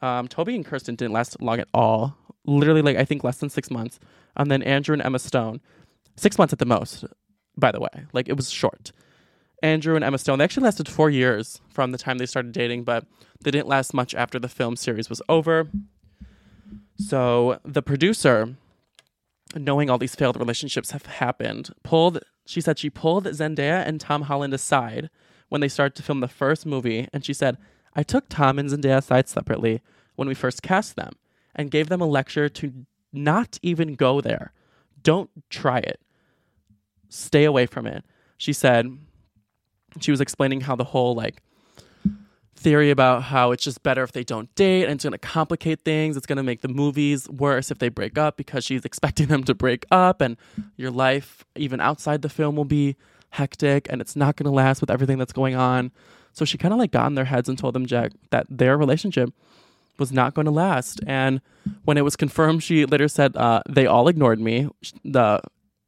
Um, 0.00 0.28
Tobey 0.28 0.54
and 0.54 0.64
Kirsten 0.64 0.94
didn't 0.94 1.12
last 1.12 1.40
long 1.40 1.58
at 1.58 1.68
all. 1.74 2.16
Literally, 2.44 2.82
like 2.82 2.96
I 2.96 3.04
think 3.04 3.24
less 3.24 3.38
than 3.38 3.50
six 3.50 3.70
months. 3.70 3.98
And 4.36 4.50
then 4.50 4.62
Andrew 4.62 4.92
and 4.92 5.02
Emma 5.02 5.18
Stone, 5.18 5.60
six 6.16 6.38
months 6.38 6.52
at 6.52 6.60
the 6.60 6.66
most. 6.66 7.04
By 7.56 7.72
the 7.72 7.80
way, 7.80 8.06
like 8.12 8.28
it 8.28 8.36
was 8.36 8.50
short. 8.50 8.92
Andrew 9.62 9.96
and 9.96 10.04
Emma 10.04 10.18
Stone, 10.18 10.38
they 10.38 10.44
actually 10.44 10.62
lasted 10.62 10.88
four 10.88 11.10
years 11.10 11.60
from 11.68 11.90
the 11.90 11.98
time 11.98 12.18
they 12.18 12.26
started 12.26 12.52
dating, 12.52 12.84
but 12.84 13.04
they 13.42 13.50
didn't 13.50 13.66
last 13.66 13.92
much 13.92 14.14
after 14.14 14.38
the 14.38 14.48
film 14.48 14.76
series 14.76 15.10
was 15.10 15.20
over. 15.28 15.68
So 16.96 17.58
the 17.64 17.82
producer 17.82 18.54
knowing 19.56 19.90
all 19.90 19.98
these 19.98 20.14
failed 20.14 20.36
relationships 20.38 20.90
have 20.92 21.06
happened, 21.06 21.70
pulled 21.82 22.20
she 22.48 22.62
said 22.62 22.78
she 22.78 22.88
pulled 22.88 23.26
Zendaya 23.26 23.86
and 23.86 24.00
Tom 24.00 24.22
Holland 24.22 24.54
aside 24.54 25.10
when 25.50 25.60
they 25.60 25.68
started 25.68 25.94
to 25.96 26.02
film 26.02 26.20
the 26.20 26.28
first 26.28 26.64
movie, 26.64 27.06
and 27.12 27.22
she 27.22 27.34
said, 27.34 27.58
I 27.94 28.02
took 28.02 28.28
Tom 28.30 28.58
and 28.58 28.70
Zendaya 28.70 28.98
aside 28.98 29.28
separately 29.28 29.82
when 30.16 30.28
we 30.28 30.34
first 30.34 30.62
cast 30.62 30.96
them 30.96 31.12
and 31.54 31.70
gave 31.70 31.90
them 31.90 32.00
a 32.00 32.06
lecture 32.06 32.48
to 32.48 32.86
not 33.12 33.58
even 33.60 33.96
go 33.96 34.22
there. 34.22 34.52
Don't 35.02 35.28
try 35.50 35.78
it. 35.78 36.00
Stay 37.10 37.44
away 37.44 37.66
from 37.66 37.86
it. 37.86 38.02
She 38.38 38.54
said, 38.54 38.96
she 40.00 40.10
was 40.10 40.22
explaining 40.22 40.62
how 40.62 40.74
the 40.74 40.84
whole 40.84 41.14
like 41.14 41.42
theory 42.58 42.90
about 42.90 43.22
how 43.24 43.52
it's 43.52 43.64
just 43.64 43.82
better 43.82 44.02
if 44.02 44.12
they 44.12 44.24
don't 44.24 44.52
date 44.54 44.84
and 44.84 44.92
it's 44.92 45.04
going 45.04 45.12
to 45.12 45.18
complicate 45.18 45.80
things. 45.84 46.16
It's 46.16 46.26
going 46.26 46.36
to 46.36 46.42
make 46.42 46.60
the 46.60 46.68
movies 46.68 47.28
worse 47.28 47.70
if 47.70 47.78
they 47.78 47.88
break 47.88 48.18
up 48.18 48.36
because 48.36 48.64
she's 48.64 48.84
expecting 48.84 49.26
them 49.28 49.44
to 49.44 49.54
break 49.54 49.86
up 49.90 50.20
and 50.20 50.36
your 50.76 50.90
life, 50.90 51.44
even 51.56 51.80
outside 51.80 52.22
the 52.22 52.28
film, 52.28 52.56
will 52.56 52.64
be 52.64 52.96
hectic 53.30 53.86
and 53.90 54.00
it's 54.00 54.16
not 54.16 54.36
going 54.36 54.44
to 54.44 54.50
last 54.50 54.80
with 54.80 54.90
everything 54.90 55.18
that's 55.18 55.32
going 55.32 55.54
on. 55.54 55.90
So 56.32 56.44
she 56.44 56.58
kind 56.58 56.72
of 56.72 56.78
like 56.78 56.90
got 56.90 57.06
in 57.06 57.14
their 57.14 57.24
heads 57.24 57.48
and 57.48 57.58
told 57.58 57.74
them, 57.74 57.86
Jack, 57.86 58.12
that 58.30 58.46
their 58.48 58.76
relationship 58.76 59.32
was 59.98 60.12
not 60.12 60.34
going 60.34 60.44
to 60.44 60.52
last. 60.52 61.00
And 61.06 61.40
when 61.84 61.96
it 61.96 62.04
was 62.04 62.16
confirmed, 62.16 62.62
she 62.62 62.84
later 62.86 63.08
said, 63.08 63.36
uh, 63.36 63.62
they 63.68 63.86
all 63.86 64.08
ignored 64.08 64.40
me. 64.40 64.68
The, 65.04 65.40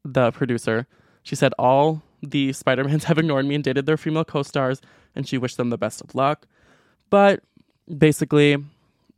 the 0.05 0.33
producer, 0.33 0.87
she 1.23 1.37
said, 1.37 1.53
all 1.59 2.03
the 2.23 2.53
Spider-Mans 2.53 3.05
have 3.11 3.19
ignored 3.19 3.47
me 3.47 3.55
and 3.55 3.65
dated 3.65 3.87
their 3.87 3.97
female 3.97 4.25
co-stars 4.25 4.81
and 5.15 5.29
she 5.29 5.39
wished 5.39 5.57
them 5.57 5.71
the 5.71 5.79
best 5.79 6.01
of 6.01 6.15
luck. 6.15 6.47
But 7.11 7.43
basically, 7.99 8.57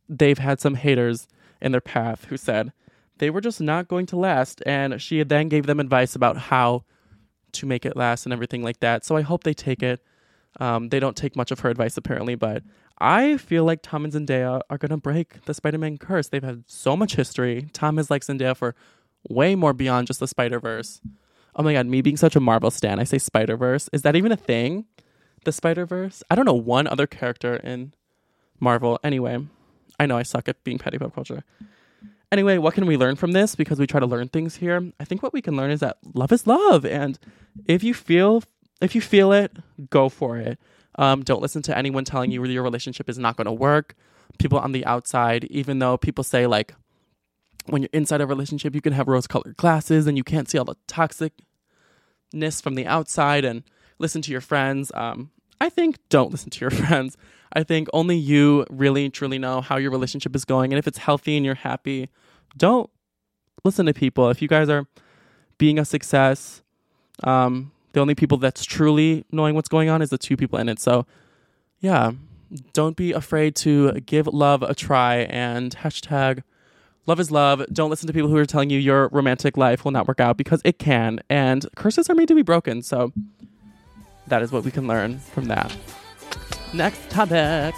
they've 0.08 0.38
had 0.38 0.61
some 0.61 0.75
haters 0.75 1.28
in 1.61 1.72
their 1.72 1.80
path 1.80 2.25
who 2.26 2.37
said 2.37 2.72
they 3.18 3.30
were 3.30 3.40
just 3.40 3.61
not 3.61 3.88
going 3.88 4.06
to 4.06 4.16
last. 4.16 4.62
And 4.66 5.00
she 5.00 5.22
then 5.22 5.49
gave 5.49 5.66
them 5.66 5.78
advice 5.78 6.16
about 6.16 6.37
how 6.37 6.84
to 7.52 7.66
make 7.66 7.84
it 7.84 7.96
last 7.96 8.26
and 8.26 8.32
everything 8.32 8.62
like 8.62 8.80
that. 8.80 9.04
So 9.04 9.16
I 9.16 9.22
hope 9.22 9.44
they 9.44 9.54
take 9.54 9.82
it. 9.82 10.02
Um, 10.61 10.88
they 10.88 11.00
don't 11.00 11.16
take 11.16 11.37
much 11.37 11.50
of 11.50 11.61
her 11.61 11.70
advice 11.70 11.96
apparently, 11.96 12.34
but 12.34 12.62
I 12.99 13.37
feel 13.37 13.64
like 13.64 13.80
Tom 13.82 14.04
and 14.04 14.12
Zendaya 14.12 14.61
are 14.68 14.78
gonna 14.78 14.99
break 14.99 15.44
the 15.46 15.54
Spider-Man 15.54 15.99
curse. 15.99 16.28
They've 16.28 16.42
had 16.42 16.64
so 16.66 16.96
much 16.96 17.16
history. 17.16 17.68
Tom 17.72 17.96
has 17.96 18.11
liked 18.11 18.26
Zendaya 18.26 18.56
for 18.56 18.75
way 19.28 19.54
more 19.54 19.72
beyond 19.72 20.08
just 20.08 20.20
the 20.20 20.28
Spider 20.28 20.61
Verse. 20.61 21.00
Oh 21.56 21.62
my 21.62 21.72
god, 21.72 21.87
me 21.87 22.00
being 22.02 22.16
such 22.16 22.37
a 22.37 22.40
Marvel 22.40 22.70
stan, 22.70 22.99
I 22.99 23.04
say 23.04 23.18
Spider 23.18 23.56
Verse. 23.56 23.88
Is 23.92 24.02
that 24.02 24.16
even 24.16 24.32
a 24.32 24.37
thing? 24.37 24.87
The 25.44 25.52
Spider 25.52 25.87
Verse. 25.87 26.22
I 26.30 26.34
don't 26.34 26.44
know 26.44 26.54
one 26.54 26.87
other 26.87 27.06
character 27.06 27.56
in 27.56 27.94
Marvel. 28.61 28.99
Anyway, 29.02 29.46
I 29.99 30.06
know 30.06 30.16
I 30.16 30.22
suck 30.22 30.49
at 30.49 30.62
being 30.64 30.78
petty 30.78 30.99
pop 30.99 31.14
culture. 31.14 31.44
Anyway, 32.30 32.56
what 32.56 32.75
can 32.75 32.87
we 32.87 32.96
learn 32.96 33.16
from 33.16 33.32
this? 33.32 33.54
Because 33.54 33.78
we 33.78 33.87
try 33.87 34.00
to 34.00 34.06
learn 34.06 34.28
things 34.28 34.56
here. 34.56 34.90
I 34.99 35.04
think 35.04 35.22
what 35.22 35.34
we 35.34 35.42
can 35.42 35.56
learn 35.56 35.70
is 35.70 35.80
that 35.80 35.99
love 36.14 36.32
is 36.32 36.46
love, 36.46 36.87
and 36.87 37.18
if 37.66 37.84
you 37.84 37.94
feel 37.94 38.42
if 38.80 38.94
you 38.94 39.00
feel 39.00 39.32
it, 39.32 39.56
go 39.90 40.08
for 40.08 40.38
it. 40.38 40.58
Um, 40.96 41.22
don't 41.22 41.40
listen 41.40 41.62
to 41.62 41.76
anyone 41.76 42.04
telling 42.04 42.30
you 42.30 42.44
your 42.44 42.62
relationship 42.62 43.08
is 43.08 43.18
not 43.18 43.37
going 43.37 43.46
to 43.46 43.52
work. 43.52 43.94
People 44.38 44.58
on 44.58 44.72
the 44.72 44.84
outside, 44.87 45.44
even 45.44 45.78
though 45.78 45.96
people 45.96 46.25
say 46.25 46.46
like 46.46 46.75
when 47.66 47.82
you're 47.82 47.90
inside 47.92 48.20
a 48.20 48.26
relationship, 48.26 48.75
you 48.75 48.80
can 48.80 48.92
have 48.92 49.08
rose-colored 49.08 49.56
glasses 49.56 50.06
and 50.06 50.16
you 50.16 50.25
can't 50.25 50.50
see 50.50 50.58
all 50.58 50.64
the 50.64 50.76
toxicness 50.88 52.61
from 52.61 52.75
the 52.75 52.87
outside 52.87 53.44
and 53.44 53.62
listen 54.02 54.21
to 54.23 54.32
your 54.32 54.42
friends. 54.42 54.92
Um, 54.94 55.30
I 55.61 55.71
think 55.71 55.97
don't 56.11 56.30
listen 56.30 56.50
to 56.50 56.61
your 56.61 56.71
friends. 56.82 57.16
I 57.54 57.62
think 57.62 57.88
only 57.94 58.16
you 58.16 58.66
really 58.68 59.09
truly 59.09 59.38
know 59.38 59.61
how 59.61 59.76
your 59.76 59.90
relationship 59.90 60.35
is 60.37 60.44
going. 60.44 60.73
And 60.73 60.78
if 60.78 60.87
it's 60.87 60.99
healthy 60.99 61.37
and 61.37 61.47
you're 61.47 61.54
happy, 61.54 62.11
don't 62.56 62.90
listen 63.64 63.87
to 63.87 63.94
people. 63.94 64.28
If 64.28 64.42
you 64.42 64.49
guys 64.49 64.68
are 64.68 64.87
being 65.56 65.78
a 65.78 65.85
success, 65.85 66.62
um, 67.23 67.73
the 67.92 68.00
only 68.00 68.14
people 68.14 68.38
that's 68.38 68.64
truly 68.64 69.25
knowing 69.30 69.54
what's 69.54 69.68
going 69.68 69.88
on 69.88 70.02
is 70.02 70.11
the 70.11 70.18
two 70.18 70.37
people 70.37 70.59
in 70.59 70.68
it. 70.68 70.80
So, 70.80 71.06
yeah, 71.80 72.12
don't 72.73 72.97
be 72.97 73.12
afraid 73.12 73.54
to 73.56 73.92
give 74.00 74.26
love 74.26 74.62
a 74.62 74.75
try 74.75 75.18
and 75.18 75.75
hashtag 75.76 76.42
love 77.06 77.21
is 77.21 77.30
love. 77.30 77.64
Don't 77.73 77.90
listen 77.90 78.06
to 78.06 78.12
people 78.12 78.28
who 78.28 78.37
are 78.37 78.47
telling 78.47 78.71
you 78.71 78.78
your 78.78 79.09
romantic 79.09 79.56
life 79.56 79.85
will 79.85 79.92
not 79.92 80.06
work 80.09 80.21
out 80.21 80.37
because 80.37 80.61
it 80.64 80.78
can. 80.78 81.21
And 81.28 81.66
curses 81.76 82.09
are 82.09 82.14
made 82.14 82.28
to 82.28 82.35
be 82.35 82.42
broken. 82.42 82.82
So, 82.82 83.12
that 84.26 84.43
is 84.43 84.52
what 84.52 84.64
we 84.64 84.71
can 84.71 84.87
learn 84.87 85.19
from 85.19 85.47
that. 85.47 85.76
Next 86.73 87.11
topic. 87.11 87.75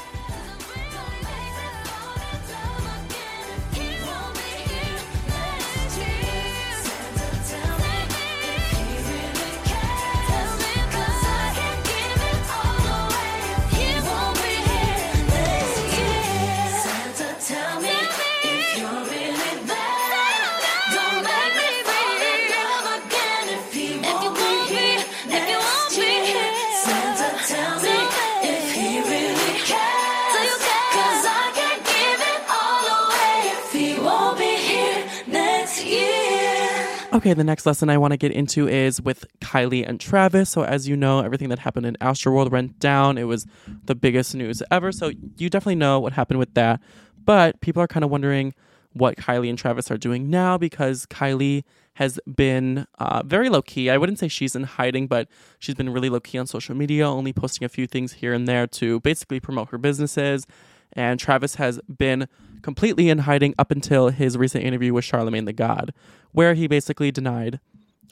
Okay, 37.14 37.32
the 37.32 37.44
next 37.44 37.64
lesson 37.64 37.90
I 37.90 37.96
want 37.96 38.10
to 38.10 38.16
get 38.16 38.32
into 38.32 38.66
is 38.66 39.00
with 39.00 39.24
Kylie 39.40 39.88
and 39.88 40.00
Travis. 40.00 40.50
So, 40.50 40.64
as 40.64 40.88
you 40.88 40.96
know, 40.96 41.20
everything 41.20 41.48
that 41.50 41.60
happened 41.60 41.86
in 41.86 41.96
Astroworld 42.00 42.50
went 42.50 42.80
down. 42.80 43.18
It 43.18 43.22
was 43.22 43.46
the 43.84 43.94
biggest 43.94 44.34
news 44.34 44.64
ever. 44.72 44.90
So, 44.90 45.12
you 45.36 45.48
definitely 45.48 45.76
know 45.76 46.00
what 46.00 46.14
happened 46.14 46.40
with 46.40 46.54
that. 46.54 46.80
But 47.24 47.60
people 47.60 47.80
are 47.80 47.86
kind 47.86 48.02
of 48.02 48.10
wondering 48.10 48.52
what 48.94 49.16
Kylie 49.16 49.48
and 49.48 49.56
Travis 49.56 49.92
are 49.92 49.96
doing 49.96 50.28
now 50.28 50.58
because 50.58 51.06
Kylie 51.06 51.62
has 51.94 52.18
been 52.34 52.84
uh, 52.98 53.22
very 53.24 53.48
low 53.48 53.62
key. 53.62 53.90
I 53.90 53.96
wouldn't 53.96 54.18
say 54.18 54.26
she's 54.26 54.56
in 54.56 54.64
hiding, 54.64 55.06
but 55.06 55.28
she's 55.60 55.76
been 55.76 55.92
really 55.92 56.08
low 56.08 56.18
key 56.18 56.38
on 56.38 56.48
social 56.48 56.74
media, 56.74 57.06
only 57.06 57.32
posting 57.32 57.64
a 57.64 57.68
few 57.68 57.86
things 57.86 58.14
here 58.14 58.32
and 58.32 58.48
there 58.48 58.66
to 58.66 58.98
basically 58.98 59.38
promote 59.38 59.68
her 59.68 59.78
businesses. 59.78 60.48
And 60.94 61.18
Travis 61.20 61.56
has 61.56 61.80
been 61.82 62.28
completely 62.62 63.08
in 63.08 63.18
hiding 63.18 63.54
up 63.58 63.70
until 63.70 64.08
his 64.08 64.38
recent 64.38 64.64
interview 64.64 64.94
with 64.94 65.04
Charlemagne 65.04 65.44
the 65.44 65.52
God, 65.52 65.92
where 66.34 66.54
he 66.54 66.66
basically 66.66 67.10
denied 67.10 67.60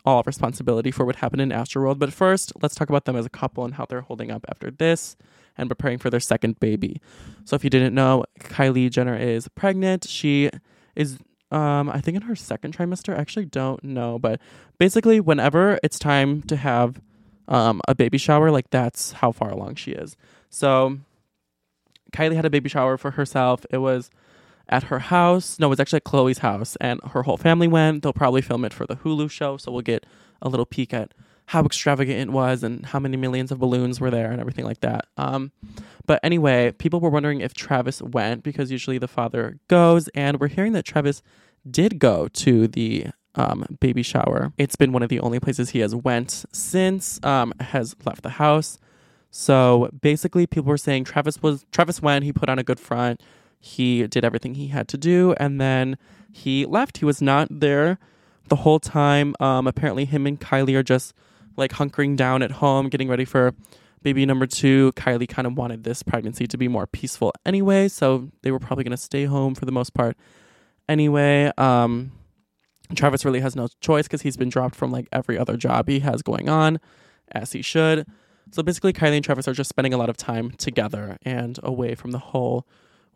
all 0.05 0.23
responsibility 0.25 0.91
for 0.91 1.05
what 1.05 1.17
happened 1.17 1.43
in 1.43 1.51
Astroworld. 1.51 1.99
But 1.99 2.13
first, 2.13 2.53
let's 2.63 2.75
talk 2.75 2.89
about 2.89 3.05
them 3.05 3.17
as 3.17 3.27
a 3.27 3.31
couple 3.31 3.65
and 3.65 3.75
how 3.75 3.85
they're 3.85 4.01
holding 4.01 4.31
up 4.31 4.45
after 4.49 4.71
this 4.71 5.17
and 5.57 5.69
preparing 5.69 5.99
for 5.99 6.09
their 6.09 6.21
second 6.21 6.59
baby. 6.61 7.01
So 7.45 7.57
if 7.57 7.65
you 7.65 7.71
didn't 7.71 7.95
know, 7.95 8.25
Kylie 8.41 8.91
Jenner 8.91 9.17
is 9.17 9.49
pregnant. 9.49 10.09
She 10.09 10.51
is 10.97 11.19
um 11.51 11.91
I 11.91 12.01
think 12.01 12.17
in 12.17 12.23
her 12.23 12.37
second 12.37 12.77
trimester. 12.77 13.15
I 13.15 13.21
actually 13.21 13.45
don't 13.45 13.83
know, 13.85 14.19
but 14.19 14.41
basically 14.79 15.21
whenever 15.21 15.79
it's 15.83 15.99
time 15.99 16.43
to 16.43 16.57
have 16.57 17.01
um 17.49 17.81
a 17.87 17.95
baby 17.95 18.19
shower, 18.19 18.51
like 18.51 18.71
that's 18.71 19.13
how 19.13 19.33
far 19.33 19.51
along 19.51 19.75
she 19.75 19.93
is. 19.93 20.17
So 20.49 20.99
Kylie 22.13 22.37
had 22.37 22.45
a 22.45 22.51
baby 22.51 22.69
shower 22.69 22.97
for 22.97 23.13
herself. 23.13 23.67
It 23.71 23.79
was 23.79 24.11
at 24.73 24.85
her 24.85 24.99
house. 24.99 25.59
No, 25.61 25.67
it 25.67 25.71
was 25.71 25.81
actually 25.81 25.99
at 25.99 26.05
Khloe's 26.05 26.39
house, 26.39 26.77
and 26.81 26.99
her 27.13 27.23
whole 27.23 27.37
family 27.37 27.69
went. 27.69 28.03
They'll 28.03 28.13
probably 28.13 28.43
film 28.43 28.65
it 28.65 28.73
for 28.73 28.87
the 28.87 28.97
Hulu 28.97 29.31
show, 29.31 29.59
so 29.59 29.71
we'll 29.71 29.83
get 29.83 30.05
a 30.41 30.49
little 30.49 30.67
peek 30.67 30.93
at 30.95 31.13
how 31.47 31.63
extravagant 31.65 32.31
it 32.31 32.33
was 32.33 32.63
and 32.63 32.87
how 32.87 32.99
many 32.99 33.17
millions 33.17 33.53
of 33.53 33.59
balloons 33.59 34.01
were 34.01 34.11
there 34.11 34.31
and 34.31 34.41
everything 34.41 34.65
like 34.65 34.81
that. 34.81 35.07
Um, 35.19 35.53
but 36.07 36.19
anyway, 36.23 36.73
people 36.73 37.01
were 37.01 37.11
wondering 37.11 37.41
if 37.41 37.53
Travis 37.53 38.01
went 38.01 38.43
because 38.43 38.71
usually 38.71 38.99
the 38.99 39.09
father 39.09 39.59
goes, 39.69 40.09
and 40.09 40.41
we're 40.41 40.49
hearing 40.49 40.73
that 40.73 40.85
Travis 40.85 41.23
did 41.71 41.99
go 41.99 42.29
to 42.29 42.67
the 42.67 43.09
um, 43.35 43.77
baby 43.81 44.03
shower. 44.03 44.53
It's 44.57 44.77
been 44.77 44.93
one 44.93 45.03
of 45.03 45.11
the 45.11 45.21
only 45.21 45.39
places 45.39 45.71
he 45.71 45.81
has 45.81 45.95
went 45.95 46.45
since 46.53 47.23
um, 47.23 47.53
has 47.61 47.95
left 48.05 48.23
the 48.23 48.31
house. 48.31 48.79
So 49.31 49.91
basically, 50.01 50.47
people 50.47 50.69
were 50.69 50.79
saying 50.79 51.05
Travis 51.05 51.43
was 51.43 51.67
Travis 51.73 52.01
went. 52.01 52.25
He 52.25 52.33
put 52.33 52.49
on 52.49 52.59
a 52.59 52.63
good 52.63 52.81
front. 52.81 53.23
He 53.65 54.09
did 54.09 54.25
everything 54.25 54.57
he 54.57 54.67
had 54.67 54.89
to 54.89 54.99
do, 54.99 55.37
and 55.39 55.61
then 55.61 55.97
he 56.33 56.67
left. 56.67 56.99
He 56.99 57.05
was 57.05 57.23
not 57.23 57.47
there 57.49 57.97
the 58.49 58.57
whole 58.57 58.81
time. 58.81 59.37
Um, 59.39 59.69
apparently, 59.69 60.05
him 60.05 60.27
and 60.27 60.39
Kylie 60.39 60.75
are 60.75 60.83
just 60.83 61.15
like 61.57 61.71
hunkering 61.71 62.17
down 62.17 62.43
at 62.43 62.51
home, 62.51 62.89
getting 62.89 63.09
ready 63.09 63.25
for 63.25 63.55
baby 64.03 64.27
number 64.27 64.47
two. 64.47 64.91
Kylie 64.97 65.29
kind 65.29 65.47
of 65.47 65.57
wanted 65.57 65.85
this 65.85 66.03
pregnancy 66.03 66.49
to 66.49 66.59
be 66.59 66.67
more 66.67 66.89
peaceful 66.89 67.33
anyway, 67.47 67.87
so 67.87 68.31
they 68.43 68.51
were 68.51 68.59
probably 68.59 68.83
going 68.83 68.91
to 68.91 68.97
stay 68.97 69.27
home 69.27 69.55
for 69.55 69.65
the 69.65 69.71
most 69.71 69.95
part. 69.95 70.17
Anyway, 70.89 71.53
um, 71.57 72.11
Travis 72.97 73.25
really 73.25 73.41
has 73.41 73.55
no 73.55 73.69
choice 73.81 74.09
because 74.09 74.23
he's 74.23 74.37
been 74.37 74.49
dropped 74.49 74.75
from 74.75 74.91
like 74.91 75.07
every 75.13 75.39
other 75.39 75.57
job 75.57 75.89
he 75.89 76.01
has 76.01 76.21
going 76.23 76.49
on, 76.49 76.81
as 77.31 77.53
he 77.53 77.63
should. 77.63 78.09
So 78.51 78.65
basically, 78.65 78.93
Kylie 78.93 79.17
and 79.17 79.25
Travis 79.25 79.47
are 79.47 79.55
just 79.55 79.71
spending 79.71 79.95
a 79.95 79.99
lot 79.99 80.11
of 80.11 80.17
time 80.17 80.51
together 80.51 81.17
and 81.23 81.61
away 81.63 81.95
from 81.95 82.11
the 82.11 82.19
whole 82.19 82.67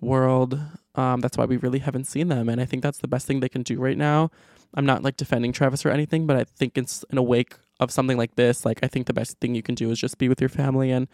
world. 0.00 0.60
Um, 0.94 1.20
that's 1.20 1.36
why 1.36 1.44
we 1.44 1.56
really 1.56 1.80
haven't 1.80 2.04
seen 2.04 2.28
them. 2.28 2.48
And 2.48 2.60
I 2.60 2.64
think 2.64 2.82
that's 2.82 2.98
the 2.98 3.08
best 3.08 3.26
thing 3.26 3.40
they 3.40 3.48
can 3.48 3.62
do 3.62 3.78
right 3.78 3.98
now 3.98 4.30
I'm 4.74 4.86
not 4.86 5.02
like 5.02 5.16
defending 5.16 5.52
Travis 5.52 5.84
or 5.84 5.90
anything, 5.90 6.26
but 6.26 6.36
I 6.36 6.44
think 6.44 6.76
it's 6.76 7.04
in 7.10 7.18
a 7.18 7.22
wake 7.22 7.54
of 7.80 7.90
something 7.90 8.16
like 8.16 8.36
this, 8.36 8.64
like 8.64 8.80
I 8.82 8.88
think 8.88 9.06
the 9.06 9.12
best 9.12 9.38
thing 9.40 9.54
you 9.54 9.62
can 9.62 9.74
do 9.74 9.90
is 9.90 9.98
just 9.98 10.18
be 10.18 10.28
with 10.28 10.40
your 10.40 10.48
family 10.48 10.90
and 10.90 11.08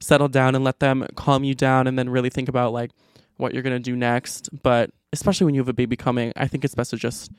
settle 0.00 0.28
down 0.28 0.54
and 0.54 0.64
let 0.64 0.80
them 0.80 1.06
calm 1.14 1.44
you 1.44 1.54
down 1.54 1.86
and 1.86 1.98
then 1.98 2.08
really 2.08 2.30
think 2.30 2.48
about 2.48 2.72
like 2.72 2.90
what 3.36 3.52
you're 3.52 3.62
going 3.62 3.76
to 3.76 3.80
do 3.80 3.96
next. 3.96 4.48
But 4.62 4.90
especially 5.12 5.44
when 5.44 5.54
you 5.54 5.60
have 5.60 5.68
a 5.68 5.74
baby 5.74 5.96
coming, 5.96 6.32
I 6.36 6.46
think 6.46 6.64
it's 6.64 6.74
best 6.74 6.90
to 6.90 6.96
just 6.96 7.30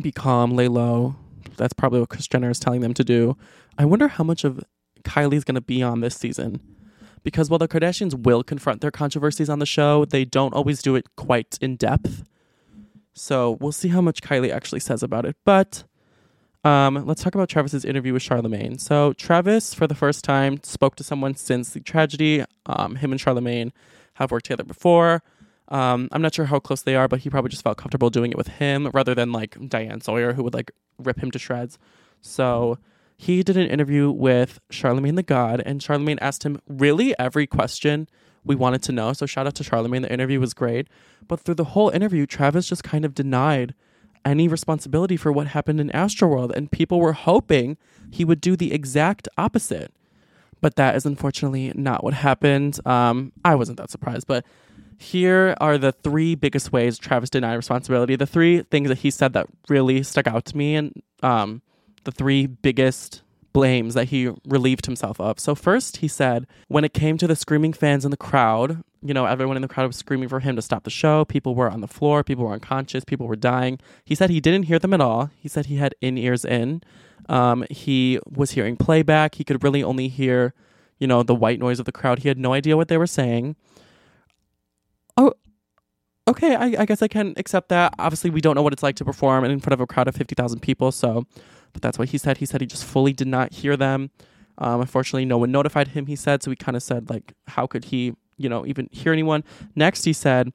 be 0.00 0.12
calm, 0.12 0.52
lay 0.54 0.68
low. 0.68 1.16
That's 1.56 1.72
probably 1.72 2.00
what 2.00 2.08
Kris 2.08 2.28
Jenner 2.28 2.50
is 2.50 2.60
telling 2.60 2.80
them 2.80 2.94
to 2.94 3.04
do. 3.04 3.36
I 3.76 3.84
wonder 3.84 4.08
how 4.08 4.24
much 4.24 4.44
of 4.44 4.62
Kylie's 5.02 5.44
going 5.44 5.54
to 5.56 5.60
be 5.60 5.82
on 5.82 6.00
this 6.00 6.16
season. 6.16 6.60
Because 7.22 7.50
while 7.50 7.58
the 7.58 7.68
Kardashians 7.68 8.14
will 8.14 8.42
confront 8.42 8.80
their 8.80 8.90
controversies 8.90 9.48
on 9.48 9.58
the 9.58 9.66
show, 9.66 10.04
they 10.04 10.24
don't 10.24 10.54
always 10.54 10.82
do 10.82 10.94
it 10.94 11.06
quite 11.16 11.58
in 11.60 11.76
depth. 11.76 12.24
So 13.14 13.58
we'll 13.60 13.72
see 13.72 13.88
how 13.88 14.00
much 14.00 14.22
Kylie 14.22 14.52
actually 14.52 14.80
says 14.80 15.02
about 15.02 15.24
it. 15.24 15.36
But 15.44 15.84
um, 16.64 17.06
let's 17.06 17.22
talk 17.22 17.34
about 17.34 17.48
Travis's 17.48 17.84
interview 17.84 18.12
with 18.12 18.22
Charlemagne. 18.22 18.78
So 18.78 19.12
Travis, 19.14 19.74
for 19.74 19.86
the 19.86 19.94
first 19.94 20.24
time, 20.24 20.60
spoke 20.62 20.96
to 20.96 21.04
someone 21.04 21.34
since 21.34 21.70
the 21.70 21.80
tragedy. 21.80 22.44
Um, 22.66 22.96
him 22.96 23.12
and 23.12 23.20
Charlemagne 23.20 23.72
have 24.14 24.30
worked 24.30 24.46
together 24.46 24.64
before. 24.64 25.22
Um, 25.68 26.08
I'm 26.12 26.22
not 26.22 26.34
sure 26.34 26.46
how 26.46 26.58
close 26.58 26.82
they 26.82 26.96
are, 26.96 27.08
but 27.08 27.20
he 27.20 27.30
probably 27.30 27.50
just 27.50 27.62
felt 27.62 27.76
comfortable 27.76 28.10
doing 28.10 28.30
it 28.30 28.38
with 28.38 28.48
him 28.48 28.90
rather 28.94 29.14
than 29.14 29.32
like 29.32 29.56
Diane 29.68 30.00
Sawyer, 30.00 30.32
who 30.32 30.42
would 30.42 30.54
like 30.54 30.70
rip 30.98 31.18
him 31.18 31.30
to 31.30 31.38
shreds. 31.38 31.78
So 32.20 32.78
he 33.18 33.42
did 33.42 33.56
an 33.56 33.68
interview 33.68 34.10
with 34.10 34.60
Charlemagne 34.70 35.16
the 35.16 35.24
God, 35.24 35.60
and 35.66 35.82
Charlemagne 35.82 36.20
asked 36.20 36.44
him 36.44 36.60
really 36.68 37.18
every 37.18 37.48
question 37.48 38.08
we 38.44 38.54
wanted 38.54 38.82
to 38.84 38.92
know. 38.92 39.12
So 39.12 39.26
shout 39.26 39.46
out 39.46 39.56
to 39.56 39.64
Charlemagne. 39.64 40.02
The 40.02 40.12
interview 40.12 40.38
was 40.38 40.54
great. 40.54 40.86
But 41.26 41.40
through 41.40 41.56
the 41.56 41.64
whole 41.64 41.90
interview, 41.90 42.26
Travis 42.26 42.68
just 42.68 42.84
kind 42.84 43.04
of 43.04 43.14
denied 43.14 43.74
any 44.24 44.46
responsibility 44.46 45.16
for 45.16 45.32
what 45.32 45.48
happened 45.48 45.80
in 45.80 45.90
Astroworld, 45.90 46.54
and 46.54 46.70
people 46.70 47.00
were 47.00 47.12
hoping 47.12 47.76
he 48.10 48.24
would 48.24 48.40
do 48.40 48.56
the 48.56 48.72
exact 48.72 49.28
opposite. 49.36 49.92
But 50.60 50.76
that 50.76 50.94
is 50.94 51.04
unfortunately 51.04 51.72
not 51.74 52.04
what 52.04 52.14
happened. 52.14 52.84
Um, 52.86 53.32
I 53.44 53.56
wasn't 53.56 53.78
that 53.78 53.90
surprised, 53.90 54.26
but 54.28 54.46
here 54.96 55.56
are 55.60 55.76
the 55.76 55.92
three 55.92 56.36
biggest 56.36 56.72
ways 56.72 56.98
Travis 56.98 57.30
denied 57.30 57.54
responsibility. 57.54 58.16
The 58.16 58.26
three 58.26 58.62
things 58.62 58.88
that 58.88 58.98
he 58.98 59.10
said 59.10 59.32
that 59.32 59.46
really 59.68 60.02
stuck 60.04 60.26
out 60.28 60.44
to 60.46 60.56
me, 60.56 60.76
and 60.76 61.02
um, 61.22 61.62
the 62.04 62.12
three 62.12 62.46
biggest 62.46 63.22
blames 63.52 63.94
that 63.94 64.06
he 64.08 64.30
relieved 64.46 64.86
himself 64.86 65.20
of. 65.20 65.40
So, 65.40 65.54
first, 65.54 65.98
he 65.98 66.08
said 66.08 66.46
when 66.68 66.84
it 66.84 66.94
came 66.94 67.18
to 67.18 67.26
the 67.26 67.36
screaming 67.36 67.72
fans 67.72 68.04
in 68.04 68.10
the 68.10 68.16
crowd, 68.16 68.82
you 69.02 69.14
know, 69.14 69.26
everyone 69.26 69.56
in 69.56 69.62
the 69.62 69.68
crowd 69.68 69.86
was 69.86 69.96
screaming 69.96 70.28
for 70.28 70.40
him 70.40 70.56
to 70.56 70.62
stop 70.62 70.84
the 70.84 70.90
show. 70.90 71.24
People 71.24 71.54
were 71.54 71.70
on 71.70 71.80
the 71.80 71.88
floor, 71.88 72.24
people 72.24 72.44
were 72.44 72.52
unconscious, 72.52 73.04
people 73.04 73.26
were 73.26 73.36
dying. 73.36 73.78
He 74.04 74.14
said 74.14 74.30
he 74.30 74.40
didn't 74.40 74.64
hear 74.64 74.78
them 74.78 74.94
at 74.94 75.00
all. 75.00 75.30
He 75.36 75.48
said 75.48 75.66
he 75.66 75.76
had 75.76 75.94
in 76.00 76.18
ears 76.18 76.44
in. 76.44 76.82
Um, 77.28 77.64
he 77.70 78.18
was 78.28 78.52
hearing 78.52 78.76
playback. 78.76 79.36
He 79.36 79.44
could 79.44 79.62
really 79.62 79.82
only 79.82 80.08
hear, 80.08 80.54
you 80.98 81.06
know, 81.06 81.22
the 81.22 81.34
white 81.34 81.58
noise 81.58 81.78
of 81.78 81.84
the 81.84 81.92
crowd. 81.92 82.20
He 82.20 82.28
had 82.28 82.38
no 82.38 82.52
idea 82.52 82.76
what 82.76 82.88
they 82.88 82.96
were 82.96 83.06
saying. 83.06 83.56
Oh, 85.16 85.34
okay. 86.26 86.54
I, 86.54 86.82
I 86.82 86.86
guess 86.86 87.02
I 87.02 87.08
can 87.08 87.34
accept 87.36 87.68
that. 87.68 87.94
Obviously, 87.98 88.30
we 88.30 88.40
don't 88.40 88.54
know 88.54 88.62
what 88.62 88.72
it's 88.72 88.82
like 88.82 88.96
to 88.96 89.04
perform 89.04 89.44
in 89.44 89.60
front 89.60 89.74
of 89.74 89.80
a 89.80 89.86
crowd 89.86 90.08
of 90.08 90.16
50,000 90.16 90.60
people. 90.60 90.90
So, 90.90 91.26
but 91.72 91.82
that's 91.82 91.98
what 91.98 92.10
he 92.10 92.18
said. 92.18 92.38
He 92.38 92.46
said 92.46 92.60
he 92.60 92.66
just 92.66 92.84
fully 92.84 93.12
did 93.12 93.28
not 93.28 93.52
hear 93.52 93.76
them. 93.76 94.10
Um, 94.58 94.80
unfortunately, 94.80 95.24
no 95.24 95.38
one 95.38 95.52
notified 95.52 95.88
him, 95.88 96.06
he 96.06 96.16
said. 96.16 96.42
So 96.42 96.50
he 96.50 96.56
kind 96.56 96.76
of 96.76 96.82
said, 96.82 97.08
like, 97.08 97.34
how 97.46 97.66
could 97.66 97.86
he, 97.86 98.14
you 98.36 98.48
know, 98.48 98.66
even 98.66 98.88
hear 98.90 99.12
anyone? 99.12 99.44
Next, 99.74 100.04
he 100.04 100.12
said, 100.12 100.52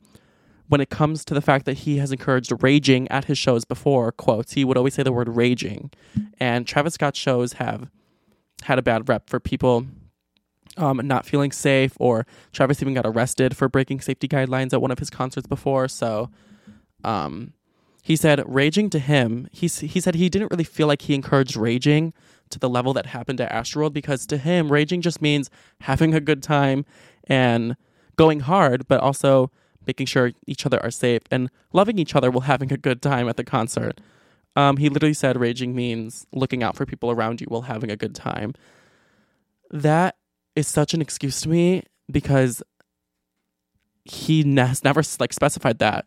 when 0.68 0.82
it 0.82 0.90
comes 0.90 1.24
to 1.26 1.34
the 1.34 1.42
fact 1.42 1.66
that 1.66 1.80
he 1.80 1.98
has 1.98 2.12
encouraged 2.12 2.52
raging 2.62 3.08
at 3.10 3.26
his 3.26 3.38
shows 3.38 3.66
before, 3.66 4.12
quotes, 4.12 4.54
he 4.54 4.66
would 4.66 4.78
always 4.78 4.94
say 4.94 5.04
the 5.04 5.12
word 5.12 5.30
raging. 5.30 5.92
And 6.40 6.68
Travis 6.68 6.96
Scott's 6.96 7.20
shows 7.20 7.54
have 7.54 7.90
had 8.64 8.80
a 8.80 8.82
bad 8.82 9.08
rep 9.08 9.30
for 9.30 9.40
people 9.40 9.86
um, 10.78 11.02
not 11.04 11.26
feeling 11.26 11.52
safe, 11.52 11.94
or 12.00 12.26
Travis 12.52 12.82
even 12.82 12.94
got 12.94 13.06
arrested 13.06 13.56
for 13.56 13.70
breaking 13.70 14.02
safety 14.02 14.28
guidelines 14.28 14.74
at 14.74 14.82
one 14.82 14.92
of 14.92 15.00
his 15.00 15.10
concerts 15.10 15.48
before. 15.48 15.88
So, 15.88 16.30
um, 17.04 17.54
he 18.04 18.18
said 18.18 18.44
raging 18.46 18.90
to 18.92 19.00
him. 19.00 19.48
He 19.52 19.68
he 19.68 20.02
said 20.02 20.16
he 20.16 20.28
didn't 20.28 20.52
really 20.52 20.66
feel 20.66 20.88
like 20.88 21.04
he 21.04 21.16
encouraged 21.16 21.56
raging 21.56 22.14
to 22.50 22.60
the 22.60 22.70
level 22.70 22.94
that 22.94 23.08
happened 23.08 23.40
at 23.40 23.50
Astroworld 23.50 23.94
because 23.94 24.28
to 24.28 24.38
him 24.38 24.72
raging 24.72 25.02
just 25.02 25.22
means 25.22 25.50
having 25.80 26.14
a 26.14 26.20
good 26.20 26.44
time 26.44 26.86
and 27.24 27.78
going 28.18 28.42
hard, 28.42 28.88
but 28.90 29.00
also 29.00 29.50
making 29.88 30.06
sure 30.06 30.34
each 30.46 30.66
other 30.66 30.84
are 30.84 30.92
safe 30.92 31.22
and 31.32 31.50
loving 31.72 31.98
each 31.98 32.14
other 32.14 32.30
while 32.30 32.42
having 32.42 32.74
a 32.74 32.78
good 32.78 33.02
time 33.02 33.30
at 33.30 33.38
the 33.38 33.44
concert. 33.44 34.02
Um, 34.58 34.78
he 34.78 34.90
literally 34.90 35.14
said 35.14 35.40
raging 35.40 35.74
means 35.74 36.28
looking 36.34 36.62
out 36.62 36.76
for 36.76 36.86
people 36.86 37.10
around 37.10 37.40
you 37.40 37.48
while 37.48 37.64
having 37.64 37.90
a 37.90 37.96
good 37.96 38.14
time. 38.14 38.54
That 39.72 40.18
is 40.58 40.68
such 40.68 40.94
an 40.94 41.02
excuse 41.02 41.40
to 41.42 41.50
me 41.50 41.84
because 42.12 42.62
he 44.04 44.44
has 44.58 44.84
never 44.84 45.02
like 45.20 45.32
specified 45.32 45.80
that 45.80 46.06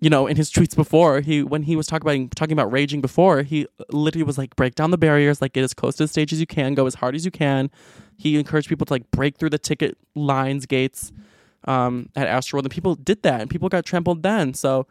you 0.00 0.08
know, 0.08 0.26
in 0.26 0.36
his 0.36 0.50
tweets 0.50 0.76
before, 0.76 1.20
he 1.20 1.42
when 1.42 1.64
he 1.64 1.74
was 1.74 1.86
talking 1.86 2.08
about 2.08 2.36
talking 2.36 2.52
about 2.52 2.70
raging 2.70 3.00
before, 3.00 3.42
he 3.42 3.66
literally 3.90 4.22
was 4.22 4.38
like, 4.38 4.54
break 4.54 4.74
down 4.74 4.90
the 4.90 4.98
barriers, 4.98 5.42
like 5.42 5.52
get 5.52 5.64
as 5.64 5.74
close 5.74 5.96
to 5.96 6.04
the 6.04 6.08
stage 6.08 6.32
as 6.32 6.40
you 6.40 6.46
can, 6.46 6.74
go 6.74 6.86
as 6.86 6.94
hard 6.94 7.14
as 7.14 7.24
you 7.24 7.30
can. 7.30 7.70
He 8.16 8.38
encouraged 8.38 8.68
people 8.68 8.86
to 8.86 8.92
like 8.92 9.10
break 9.10 9.38
through 9.38 9.50
the 9.50 9.58
ticket 9.58 9.96
lines, 10.14 10.66
gates 10.66 11.12
um, 11.64 12.10
at 12.14 12.28
Astroworld, 12.28 12.62
and 12.62 12.70
people 12.70 12.94
did 12.94 13.22
that, 13.22 13.40
and 13.40 13.50
people 13.50 13.68
got 13.68 13.84
trampled 13.84 14.22
then. 14.22 14.54
So, 14.54 14.86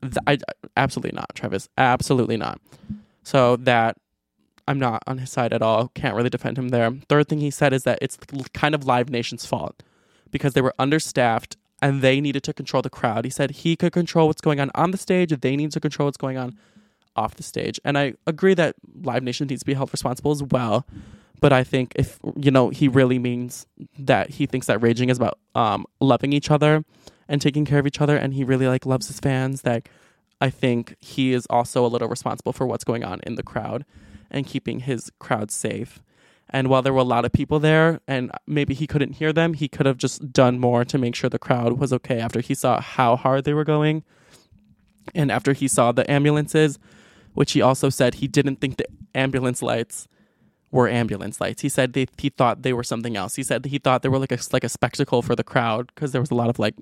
th- 0.00 0.16
I 0.26 0.38
absolutely 0.76 1.14
not, 1.14 1.34
Travis, 1.34 1.68
absolutely 1.76 2.36
not. 2.38 2.60
So 3.22 3.56
that 3.56 3.98
I'm 4.66 4.78
not 4.78 5.02
on 5.06 5.18
his 5.18 5.30
side 5.30 5.52
at 5.52 5.60
all. 5.60 5.88
Can't 5.88 6.16
really 6.16 6.30
defend 6.30 6.56
him 6.56 6.70
there. 6.70 6.90
Third 7.08 7.28
thing 7.28 7.40
he 7.40 7.50
said 7.50 7.72
is 7.72 7.84
that 7.84 7.98
it's 8.00 8.16
kind 8.54 8.74
of 8.74 8.84
Live 8.84 9.10
Nation's 9.10 9.44
fault 9.44 9.82
because 10.30 10.54
they 10.54 10.62
were 10.62 10.74
understaffed 10.78 11.56
and 11.82 12.00
they 12.00 12.20
needed 12.20 12.44
to 12.44 12.54
control 12.54 12.80
the 12.80 12.88
crowd. 12.88 13.24
He 13.24 13.30
said 13.30 13.50
he 13.50 13.76
could 13.76 13.92
control 13.92 14.28
what's 14.28 14.40
going 14.40 14.60
on 14.60 14.70
on 14.74 14.92
the 14.92 14.96
stage, 14.96 15.30
they 15.40 15.56
need 15.56 15.72
to 15.72 15.80
control 15.80 16.06
what's 16.06 16.16
going 16.16 16.38
on 16.38 16.56
off 17.16 17.34
the 17.34 17.42
stage. 17.42 17.78
And 17.84 17.98
I 17.98 18.14
agree 18.26 18.54
that 18.54 18.76
Live 19.02 19.22
Nation 19.22 19.48
needs 19.48 19.60
to 19.60 19.66
be 19.66 19.74
held 19.74 19.92
responsible 19.92 20.30
as 20.30 20.42
well. 20.42 20.86
But 21.40 21.52
I 21.52 21.64
think 21.64 21.92
if 21.96 22.20
you 22.36 22.52
know 22.52 22.70
he 22.70 22.86
really 22.86 23.18
means 23.18 23.66
that 23.98 24.30
he 24.30 24.46
thinks 24.46 24.68
that 24.68 24.80
raging 24.80 25.08
is 25.08 25.18
about 25.18 25.38
um, 25.56 25.84
loving 26.00 26.32
each 26.32 26.52
other 26.52 26.84
and 27.28 27.42
taking 27.42 27.64
care 27.64 27.80
of 27.80 27.86
each 27.86 28.00
other, 28.00 28.16
and 28.16 28.32
he 28.32 28.44
really 28.44 28.68
like 28.68 28.86
loves 28.86 29.08
his 29.08 29.18
fans. 29.18 29.62
That 29.62 29.88
I 30.40 30.50
think 30.50 30.94
he 31.00 31.32
is 31.32 31.44
also 31.50 31.84
a 31.84 31.88
little 31.88 32.08
responsible 32.08 32.52
for 32.52 32.64
what's 32.64 32.84
going 32.84 33.02
on 33.02 33.20
in 33.26 33.34
the 33.34 33.42
crowd 33.42 33.84
and 34.30 34.46
keeping 34.46 34.80
his 34.80 35.10
crowd 35.18 35.50
safe. 35.50 36.00
And 36.52 36.68
while 36.68 36.82
there 36.82 36.92
were 36.92 37.00
a 37.00 37.04
lot 37.04 37.24
of 37.24 37.32
people 37.32 37.58
there 37.58 38.00
and 38.06 38.30
maybe 38.46 38.74
he 38.74 38.86
couldn't 38.86 39.14
hear 39.14 39.32
them, 39.32 39.54
he 39.54 39.68
could 39.68 39.86
have 39.86 39.96
just 39.96 40.32
done 40.32 40.58
more 40.58 40.84
to 40.84 40.98
make 40.98 41.14
sure 41.14 41.30
the 41.30 41.38
crowd 41.38 41.78
was 41.78 41.92
okay 41.94 42.20
after 42.20 42.40
he 42.40 42.54
saw 42.54 42.80
how 42.80 43.16
hard 43.16 43.44
they 43.44 43.54
were 43.54 43.64
going. 43.64 44.04
And 45.14 45.32
after 45.32 45.54
he 45.54 45.66
saw 45.66 45.92
the 45.92 46.08
ambulances, 46.10 46.78
which 47.32 47.52
he 47.52 47.62
also 47.62 47.88
said 47.88 48.16
he 48.16 48.28
didn't 48.28 48.56
think 48.60 48.76
the 48.76 48.86
ambulance 49.14 49.62
lights 49.62 50.06
were 50.70 50.88
ambulance 50.88 51.40
lights. 51.40 51.62
He 51.62 51.68
said 51.70 51.94
they, 51.94 52.06
he 52.18 52.28
thought 52.28 52.62
they 52.62 52.74
were 52.74 52.84
something 52.84 53.16
else. 53.16 53.36
He 53.36 53.42
said 53.42 53.64
he 53.64 53.78
thought 53.78 54.02
they 54.02 54.08
were 54.10 54.18
like 54.18 54.32
a 54.32 54.38
like 54.52 54.64
a 54.64 54.68
spectacle 54.68 55.22
for 55.22 55.34
the 55.34 55.44
crowd 55.44 55.90
because 55.94 56.12
there 56.12 56.20
was 56.20 56.30
a 56.30 56.34
lot 56.34 56.50
of 56.50 56.58
like 56.58 56.74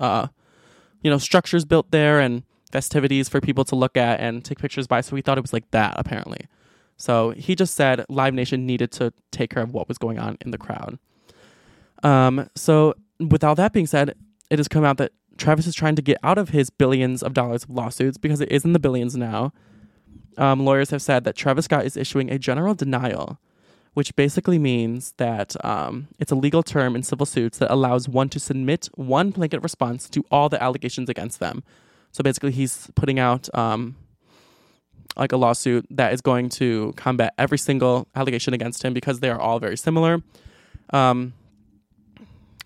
uh 0.00 0.28
you 1.02 1.10
know 1.10 1.18
structures 1.18 1.64
built 1.64 1.90
there 1.90 2.20
and 2.20 2.42
festivities 2.72 3.28
for 3.28 3.40
people 3.40 3.64
to 3.64 3.76
look 3.76 3.96
at 3.96 4.20
and 4.20 4.44
take 4.44 4.58
pictures 4.58 4.86
by. 4.86 5.00
So 5.00 5.16
he 5.16 5.22
thought 5.22 5.38
it 5.38 5.42
was 5.42 5.52
like 5.52 5.70
that 5.70 5.94
apparently. 5.96 6.46
So 6.96 7.30
he 7.30 7.54
just 7.54 7.74
said 7.74 8.04
Live 8.08 8.34
Nation 8.34 8.66
needed 8.66 8.92
to 8.92 9.12
take 9.30 9.50
care 9.50 9.62
of 9.62 9.72
what 9.72 9.88
was 9.88 9.98
going 9.98 10.18
on 10.18 10.38
in 10.40 10.50
the 10.50 10.58
crowd. 10.58 10.98
Um, 12.02 12.48
so, 12.54 12.94
with 13.18 13.42
all 13.42 13.54
that 13.54 13.72
being 13.72 13.86
said, 13.86 14.14
it 14.50 14.58
has 14.58 14.68
come 14.68 14.84
out 14.84 14.98
that 14.98 15.12
Travis 15.38 15.66
is 15.66 15.74
trying 15.74 15.96
to 15.96 16.02
get 16.02 16.18
out 16.22 16.38
of 16.38 16.50
his 16.50 16.70
billions 16.70 17.22
of 17.22 17.32
dollars 17.32 17.64
of 17.64 17.70
lawsuits 17.70 18.18
because 18.18 18.40
it 18.40 18.52
is 18.52 18.64
in 18.64 18.72
the 18.72 18.78
billions 18.78 19.16
now. 19.16 19.52
Um, 20.36 20.64
lawyers 20.64 20.90
have 20.90 21.02
said 21.02 21.24
that 21.24 21.36
Travis 21.36 21.64
Scott 21.64 21.86
is 21.86 21.96
issuing 21.96 22.30
a 22.30 22.38
general 22.38 22.74
denial, 22.74 23.38
which 23.94 24.14
basically 24.16 24.58
means 24.58 25.12
that 25.16 25.56
um, 25.64 26.08
it's 26.18 26.32
a 26.32 26.36
legal 26.36 26.62
term 26.62 26.94
in 26.94 27.02
civil 27.02 27.26
suits 27.26 27.58
that 27.58 27.72
allows 27.72 28.08
one 28.08 28.28
to 28.30 28.40
submit 28.40 28.88
one 28.94 29.30
blanket 29.30 29.62
response 29.62 30.08
to 30.10 30.24
all 30.30 30.48
the 30.48 30.62
allegations 30.62 31.08
against 31.08 31.40
them. 31.40 31.62
So 32.12 32.22
basically, 32.22 32.52
he's 32.52 32.90
putting 32.94 33.18
out 33.18 33.52
um, 33.56 33.96
like 35.16 35.32
a 35.32 35.36
lawsuit 35.36 35.86
that 35.90 36.12
is 36.12 36.20
going 36.20 36.48
to 36.48 36.92
combat 36.96 37.34
every 37.38 37.58
single 37.58 38.08
allegation 38.14 38.54
against 38.54 38.84
him 38.84 38.92
because 38.92 39.20
they 39.20 39.30
are 39.30 39.40
all 39.40 39.58
very 39.58 39.76
similar. 39.76 40.22
Um, 40.90 41.34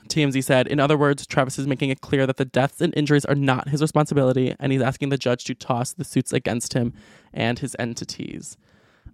TMZ 0.08 0.42
said, 0.42 0.66
in 0.66 0.80
other 0.80 0.96
words, 0.96 1.26
Travis 1.26 1.58
is 1.58 1.66
making 1.66 1.90
it 1.90 2.00
clear 2.00 2.26
that 2.26 2.38
the 2.38 2.44
deaths 2.44 2.80
and 2.80 2.94
injuries 2.96 3.24
are 3.26 3.34
not 3.34 3.68
his 3.68 3.82
responsibility, 3.82 4.54
and 4.58 4.72
he's 4.72 4.82
asking 4.82 5.11
the 5.11 5.18
judge 5.18 5.44
to 5.44 5.54
toss 5.54 5.92
the 5.92 6.04
suits 6.04 6.32
against 6.32 6.72
him 6.72 6.94
and 7.32 7.58
his 7.58 7.76
entities. 7.78 8.56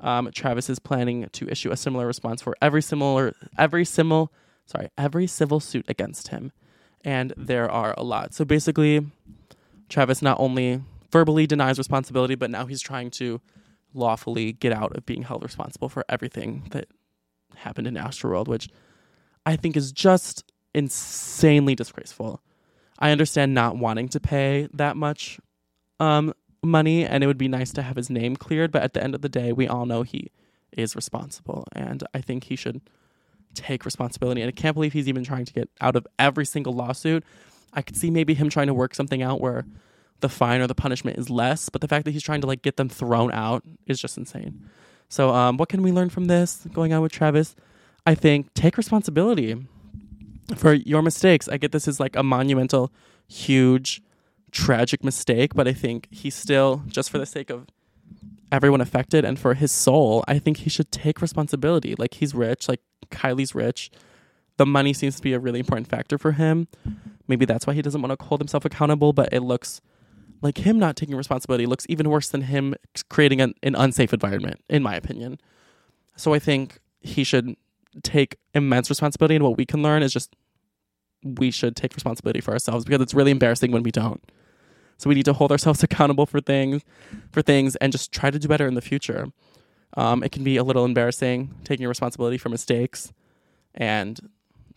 Um, 0.00 0.30
Travis 0.32 0.70
is 0.70 0.78
planning 0.78 1.28
to 1.32 1.48
issue 1.48 1.70
a 1.70 1.76
similar 1.76 2.06
response 2.06 2.42
for 2.42 2.56
every 2.62 2.82
similar, 2.82 3.34
every 3.58 3.84
similar, 3.84 4.28
sorry, 4.66 4.88
every 4.96 5.26
civil 5.26 5.60
suit 5.60 5.84
against 5.88 6.28
him, 6.28 6.52
and 7.04 7.32
there 7.36 7.70
are 7.70 7.94
a 7.96 8.02
lot. 8.02 8.34
So 8.34 8.44
basically, 8.44 9.06
Travis 9.88 10.22
not 10.22 10.38
only 10.40 10.82
verbally 11.14 11.46
denies 11.46 11.78
responsibility, 11.78 12.34
but 12.34 12.50
now 12.50 12.66
he's 12.66 12.82
trying 12.82 13.08
to 13.08 13.40
lawfully 13.94 14.52
get 14.52 14.72
out 14.72 14.96
of 14.96 15.06
being 15.06 15.22
held 15.22 15.44
responsible 15.44 15.88
for 15.88 16.04
everything 16.08 16.66
that 16.72 16.88
happened 17.54 17.86
in 17.86 17.94
Astroworld, 17.94 18.48
which 18.48 18.68
I 19.46 19.54
think 19.54 19.76
is 19.76 19.92
just 19.92 20.42
insanely 20.74 21.76
disgraceful. 21.76 22.42
I 22.98 23.12
understand 23.12 23.54
not 23.54 23.76
wanting 23.76 24.08
to 24.08 24.18
pay 24.18 24.68
that 24.74 24.96
much 24.96 25.38
um, 26.00 26.34
money, 26.64 27.06
and 27.06 27.22
it 27.22 27.28
would 27.28 27.38
be 27.38 27.46
nice 27.46 27.72
to 27.74 27.82
have 27.82 27.94
his 27.94 28.10
name 28.10 28.34
cleared, 28.34 28.72
but 28.72 28.82
at 28.82 28.94
the 28.94 29.02
end 29.02 29.14
of 29.14 29.22
the 29.22 29.28
day, 29.28 29.52
we 29.52 29.68
all 29.68 29.86
know 29.86 30.02
he 30.02 30.32
is 30.72 30.96
responsible, 30.96 31.64
and 31.70 32.02
I 32.12 32.22
think 32.22 32.42
he 32.42 32.56
should 32.56 32.80
take 33.54 33.84
responsibility. 33.84 34.42
And 34.42 34.48
I 34.48 34.52
can't 34.52 34.74
believe 34.74 34.92
he's 34.92 35.08
even 35.08 35.22
trying 35.22 35.44
to 35.44 35.52
get 35.52 35.70
out 35.80 35.94
of 35.94 36.08
every 36.18 36.44
single 36.44 36.72
lawsuit. 36.72 37.22
I 37.72 37.82
could 37.82 37.96
see 37.96 38.10
maybe 38.10 38.34
him 38.34 38.50
trying 38.50 38.66
to 38.66 38.74
work 38.74 38.96
something 38.96 39.22
out 39.22 39.40
where 39.40 39.64
the 40.24 40.28
fine 40.30 40.62
or 40.62 40.66
the 40.66 40.74
punishment 40.74 41.18
is 41.18 41.28
less, 41.28 41.68
but 41.68 41.82
the 41.82 41.86
fact 41.86 42.06
that 42.06 42.12
he's 42.12 42.22
trying 42.22 42.40
to 42.40 42.46
like 42.46 42.62
get 42.62 42.78
them 42.78 42.88
thrown 42.88 43.30
out 43.32 43.62
is 43.86 44.00
just 44.00 44.16
insane. 44.16 44.70
So, 45.10 45.28
um, 45.34 45.58
what 45.58 45.68
can 45.68 45.82
we 45.82 45.92
learn 45.92 46.08
from 46.08 46.24
this 46.24 46.66
going 46.72 46.94
on 46.94 47.02
with 47.02 47.12
Travis? 47.12 47.54
I 48.06 48.14
think 48.14 48.52
take 48.54 48.78
responsibility 48.78 49.66
for 50.56 50.72
your 50.72 51.02
mistakes. 51.02 51.46
I 51.46 51.58
get 51.58 51.72
this 51.72 51.86
is 51.86 52.00
like 52.00 52.16
a 52.16 52.22
monumental, 52.22 52.90
huge, 53.28 54.02
tragic 54.50 55.04
mistake, 55.04 55.54
but 55.54 55.68
I 55.68 55.74
think 55.74 56.08
he 56.10 56.30
still, 56.30 56.82
just 56.86 57.10
for 57.10 57.18
the 57.18 57.26
sake 57.26 57.50
of 57.50 57.66
everyone 58.50 58.80
affected 58.80 59.26
and 59.26 59.38
for 59.38 59.52
his 59.52 59.70
soul, 59.70 60.24
I 60.26 60.38
think 60.38 60.58
he 60.58 60.70
should 60.70 60.90
take 60.90 61.20
responsibility. 61.20 61.94
Like 61.98 62.14
he's 62.14 62.34
rich, 62.34 62.66
like 62.66 62.80
Kylie's 63.10 63.54
rich. 63.54 63.90
The 64.56 64.64
money 64.64 64.94
seems 64.94 65.16
to 65.16 65.22
be 65.22 65.34
a 65.34 65.38
really 65.38 65.58
important 65.58 65.88
factor 65.88 66.16
for 66.16 66.32
him. 66.32 66.68
Maybe 67.28 67.44
that's 67.44 67.66
why 67.66 67.74
he 67.74 67.82
doesn't 67.82 68.00
want 68.00 68.18
to 68.18 68.24
hold 68.24 68.40
himself 68.40 68.64
accountable, 68.64 69.12
but 69.12 69.28
it 69.30 69.40
looks 69.40 69.82
like 70.44 70.58
him 70.58 70.78
not 70.78 70.94
taking 70.94 71.16
responsibility 71.16 71.64
looks 71.64 71.86
even 71.88 72.10
worse 72.10 72.28
than 72.28 72.42
him 72.42 72.74
creating 73.08 73.40
an, 73.40 73.54
an 73.62 73.74
unsafe 73.74 74.12
environment, 74.12 74.62
in 74.68 74.82
my 74.82 74.94
opinion. 74.94 75.40
So 76.16 76.34
I 76.34 76.38
think 76.38 76.80
he 77.00 77.24
should 77.24 77.56
take 78.02 78.36
immense 78.52 78.90
responsibility, 78.90 79.36
and 79.36 79.42
what 79.42 79.56
we 79.56 79.64
can 79.64 79.82
learn 79.82 80.02
is 80.02 80.12
just 80.12 80.36
we 81.24 81.50
should 81.50 81.74
take 81.74 81.94
responsibility 81.94 82.42
for 82.42 82.52
ourselves 82.52 82.84
because 82.84 83.00
it's 83.00 83.14
really 83.14 83.30
embarrassing 83.30 83.72
when 83.72 83.82
we 83.82 83.90
don't. 83.90 84.22
So 84.98 85.08
we 85.08 85.14
need 85.14 85.24
to 85.24 85.32
hold 85.32 85.50
ourselves 85.50 85.82
accountable 85.88 86.26
for 86.26 86.42
things, 86.42 86.82
for 87.32 87.40
things, 87.40 87.74
and 87.76 87.90
just 87.90 88.12
try 88.12 88.30
to 88.30 88.38
do 88.38 88.46
better 88.46 88.66
in 88.66 88.74
the 88.74 88.82
future. 88.82 89.28
Um, 89.96 90.22
it 90.22 90.30
can 90.30 90.44
be 90.44 90.58
a 90.58 90.64
little 90.64 90.84
embarrassing 90.84 91.54
taking 91.64 91.88
responsibility 91.88 92.36
for 92.36 92.50
mistakes, 92.50 93.14
and 93.74 94.20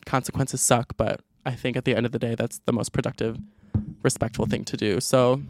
consequences 0.06 0.62
suck. 0.62 0.96
But 0.96 1.20
I 1.46 1.52
think 1.52 1.76
at 1.76 1.84
the 1.84 1.94
end 1.94 2.06
of 2.06 2.14
the 2.14 2.20
day, 2.20 2.36
that's 2.36 2.62
the 2.66 2.72
most 2.72 2.94
productive, 2.94 3.38
respectful 4.04 4.46
thing 4.46 4.64
to 4.66 4.78
do. 4.78 5.00
So 5.00 5.42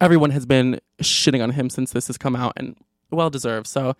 everyone 0.00 0.30
has 0.30 0.46
been 0.46 0.80
shitting 1.02 1.42
on 1.42 1.50
him 1.50 1.70
since 1.70 1.92
this 1.92 2.06
has 2.06 2.18
come 2.18 2.36
out, 2.36 2.52
and 2.56 2.76
well 3.10 3.30
deserved. 3.30 3.66
So 3.66 3.96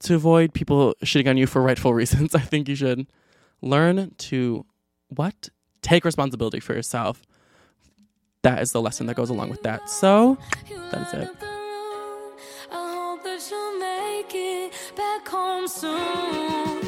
to 0.00 0.14
avoid 0.14 0.54
people 0.54 0.94
shitting 1.04 1.28
on 1.28 1.36
you 1.36 1.46
for 1.46 1.62
rightful 1.62 1.94
reasons, 2.00 2.34
I 2.34 2.40
think 2.40 2.68
you 2.68 2.74
should 2.74 3.06
learn 3.62 4.14
to 4.18 4.64
what 5.08 5.48
take 5.82 6.04
responsibility 6.04 6.60
for 6.60 6.74
yourself 6.74 7.22
that 8.46 8.62
is 8.62 8.70
the 8.70 8.80
lesson 8.80 9.06
that 9.06 9.16
goes 9.16 9.28
along 9.28 9.50
with 9.50 9.62
that. 9.64 9.90
So 9.90 10.38
that's 10.92 11.12
it. 11.14 11.28
without 15.76 16.85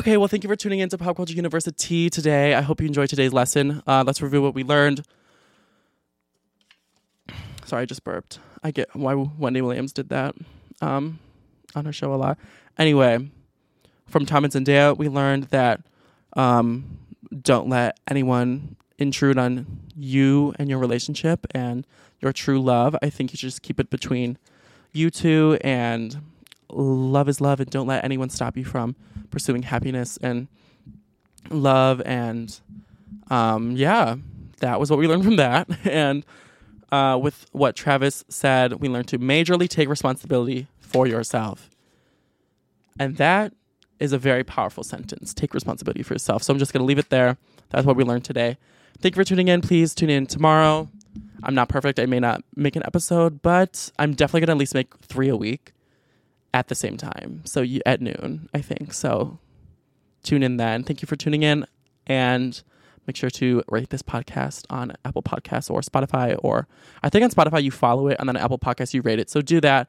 Okay, 0.00 0.16
well, 0.16 0.28
thank 0.28 0.42
you 0.42 0.48
for 0.48 0.56
tuning 0.56 0.78
in 0.78 0.88
to 0.88 0.96
Pop 0.96 1.14
Culture 1.14 1.34
University 1.34 2.08
today. 2.08 2.54
I 2.54 2.62
hope 2.62 2.80
you 2.80 2.86
enjoyed 2.86 3.10
today's 3.10 3.34
lesson. 3.34 3.82
Uh, 3.86 4.02
let's 4.06 4.22
review 4.22 4.40
what 4.40 4.54
we 4.54 4.64
learned. 4.64 5.04
Sorry, 7.66 7.82
I 7.82 7.84
just 7.84 8.02
burped. 8.02 8.38
I 8.62 8.70
get 8.70 8.96
why 8.96 9.12
Wendy 9.12 9.60
Williams 9.60 9.92
did 9.92 10.08
that 10.08 10.34
um, 10.80 11.18
on 11.74 11.84
her 11.84 11.92
show 11.92 12.14
a 12.14 12.16
lot. 12.16 12.38
Anyway, 12.78 13.28
from 14.06 14.24
Tom 14.24 14.44
and 14.44 14.50
Zendaya, 14.54 14.96
we 14.96 15.10
learned 15.10 15.44
that 15.48 15.82
um, 16.32 16.98
don't 17.42 17.68
let 17.68 18.00
anyone 18.08 18.76
intrude 18.96 19.36
on 19.36 19.66
you 19.94 20.54
and 20.58 20.70
your 20.70 20.78
relationship 20.78 21.46
and 21.50 21.86
your 22.20 22.32
true 22.32 22.62
love. 22.62 22.96
I 23.02 23.10
think 23.10 23.34
you 23.34 23.36
should 23.36 23.48
just 23.48 23.60
keep 23.60 23.78
it 23.78 23.90
between 23.90 24.38
you 24.92 25.10
two 25.10 25.58
and 25.60 26.22
love 26.70 27.28
is 27.28 27.42
love 27.42 27.60
and 27.60 27.68
don't 27.68 27.86
let 27.86 28.02
anyone 28.02 28.30
stop 28.30 28.56
you 28.56 28.64
from 28.64 28.96
pursuing 29.30 29.62
happiness 29.62 30.18
and 30.22 30.48
love 31.50 32.02
and 32.04 32.60
um, 33.30 33.72
yeah 33.72 34.16
that 34.60 34.78
was 34.78 34.90
what 34.90 34.98
we 34.98 35.08
learned 35.08 35.24
from 35.24 35.36
that. 35.36 35.68
And 35.84 36.24
uh, 36.92 37.18
with 37.20 37.46
what 37.52 37.76
travis 37.76 38.24
said 38.28 38.74
we 38.74 38.88
learned 38.88 39.08
to 39.08 39.18
majorly 39.18 39.68
take 39.68 39.88
responsibility 39.88 40.66
for 40.78 41.06
yourself. 41.06 41.70
And 42.98 43.16
that 43.16 43.52
is 43.98 44.12
a 44.12 44.18
very 44.18 44.42
powerful 44.44 44.82
sentence 44.82 45.34
take 45.34 45.54
responsibility 45.54 46.02
for 46.02 46.14
yourself. 46.14 46.42
So 46.42 46.52
i'm 46.52 46.58
just 46.58 46.72
going 46.72 46.80
to 46.80 46.86
leave 46.86 46.98
it 46.98 47.10
there. 47.10 47.36
That's 47.70 47.86
what 47.86 47.96
we 47.96 48.04
learned 48.04 48.24
today. 48.24 48.56
Thank 49.00 49.14
you 49.14 49.20
for 49.20 49.24
tuning 49.24 49.48
in. 49.48 49.60
Please 49.60 49.94
tune 49.94 50.10
in 50.10 50.26
tomorrow. 50.26 50.88
I'm 51.42 51.54
not 51.54 51.68
perfect. 51.68 51.98
I 51.98 52.06
may 52.06 52.20
not 52.20 52.42
make 52.56 52.76
an 52.76 52.82
episode, 52.84 53.40
but 53.40 53.90
I'm 53.98 54.14
definitely 54.14 54.40
going 54.40 54.48
to 54.48 54.52
at 54.52 54.58
least 54.58 54.74
make 54.74 54.96
three 54.98 55.28
a 55.28 55.36
week 55.36 55.72
at 56.52 56.68
the 56.68 56.74
same 56.74 56.96
time. 56.96 57.42
So 57.44 57.60
you, 57.60 57.80
at 57.86 58.00
noon, 58.00 58.48
I 58.54 58.60
think. 58.60 58.92
So 58.92 59.38
tune 60.22 60.42
in 60.42 60.56
then. 60.56 60.84
Thank 60.84 61.02
you 61.02 61.06
for 61.06 61.16
tuning 61.16 61.42
in. 61.42 61.66
And 62.06 62.60
make 63.06 63.16
sure 63.16 63.30
to 63.30 63.62
rate 63.68 63.90
this 63.90 64.02
podcast 64.02 64.64
on 64.70 64.92
Apple 65.04 65.22
Podcasts 65.22 65.70
or 65.70 65.80
Spotify. 65.80 66.38
Or 66.42 66.66
I 67.02 67.08
think 67.08 67.24
on 67.24 67.30
Spotify 67.30 67.62
you 67.62 67.70
follow 67.70 68.08
it, 68.08 68.16
and 68.18 68.28
then 68.28 68.36
on 68.36 68.42
Apple 68.42 68.58
Podcasts 68.58 68.94
you 68.94 69.02
rate 69.02 69.18
it. 69.18 69.30
So 69.30 69.40
do 69.40 69.60
that. 69.60 69.88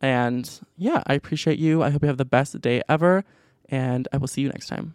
And 0.00 0.48
yeah, 0.76 1.02
I 1.06 1.14
appreciate 1.14 1.58
you. 1.58 1.82
I 1.82 1.90
hope 1.90 2.02
you 2.02 2.08
have 2.08 2.18
the 2.18 2.24
best 2.24 2.60
day 2.60 2.82
ever. 2.88 3.24
And 3.68 4.08
I 4.12 4.16
will 4.16 4.28
see 4.28 4.40
you 4.40 4.48
next 4.48 4.68
time. 4.68 4.94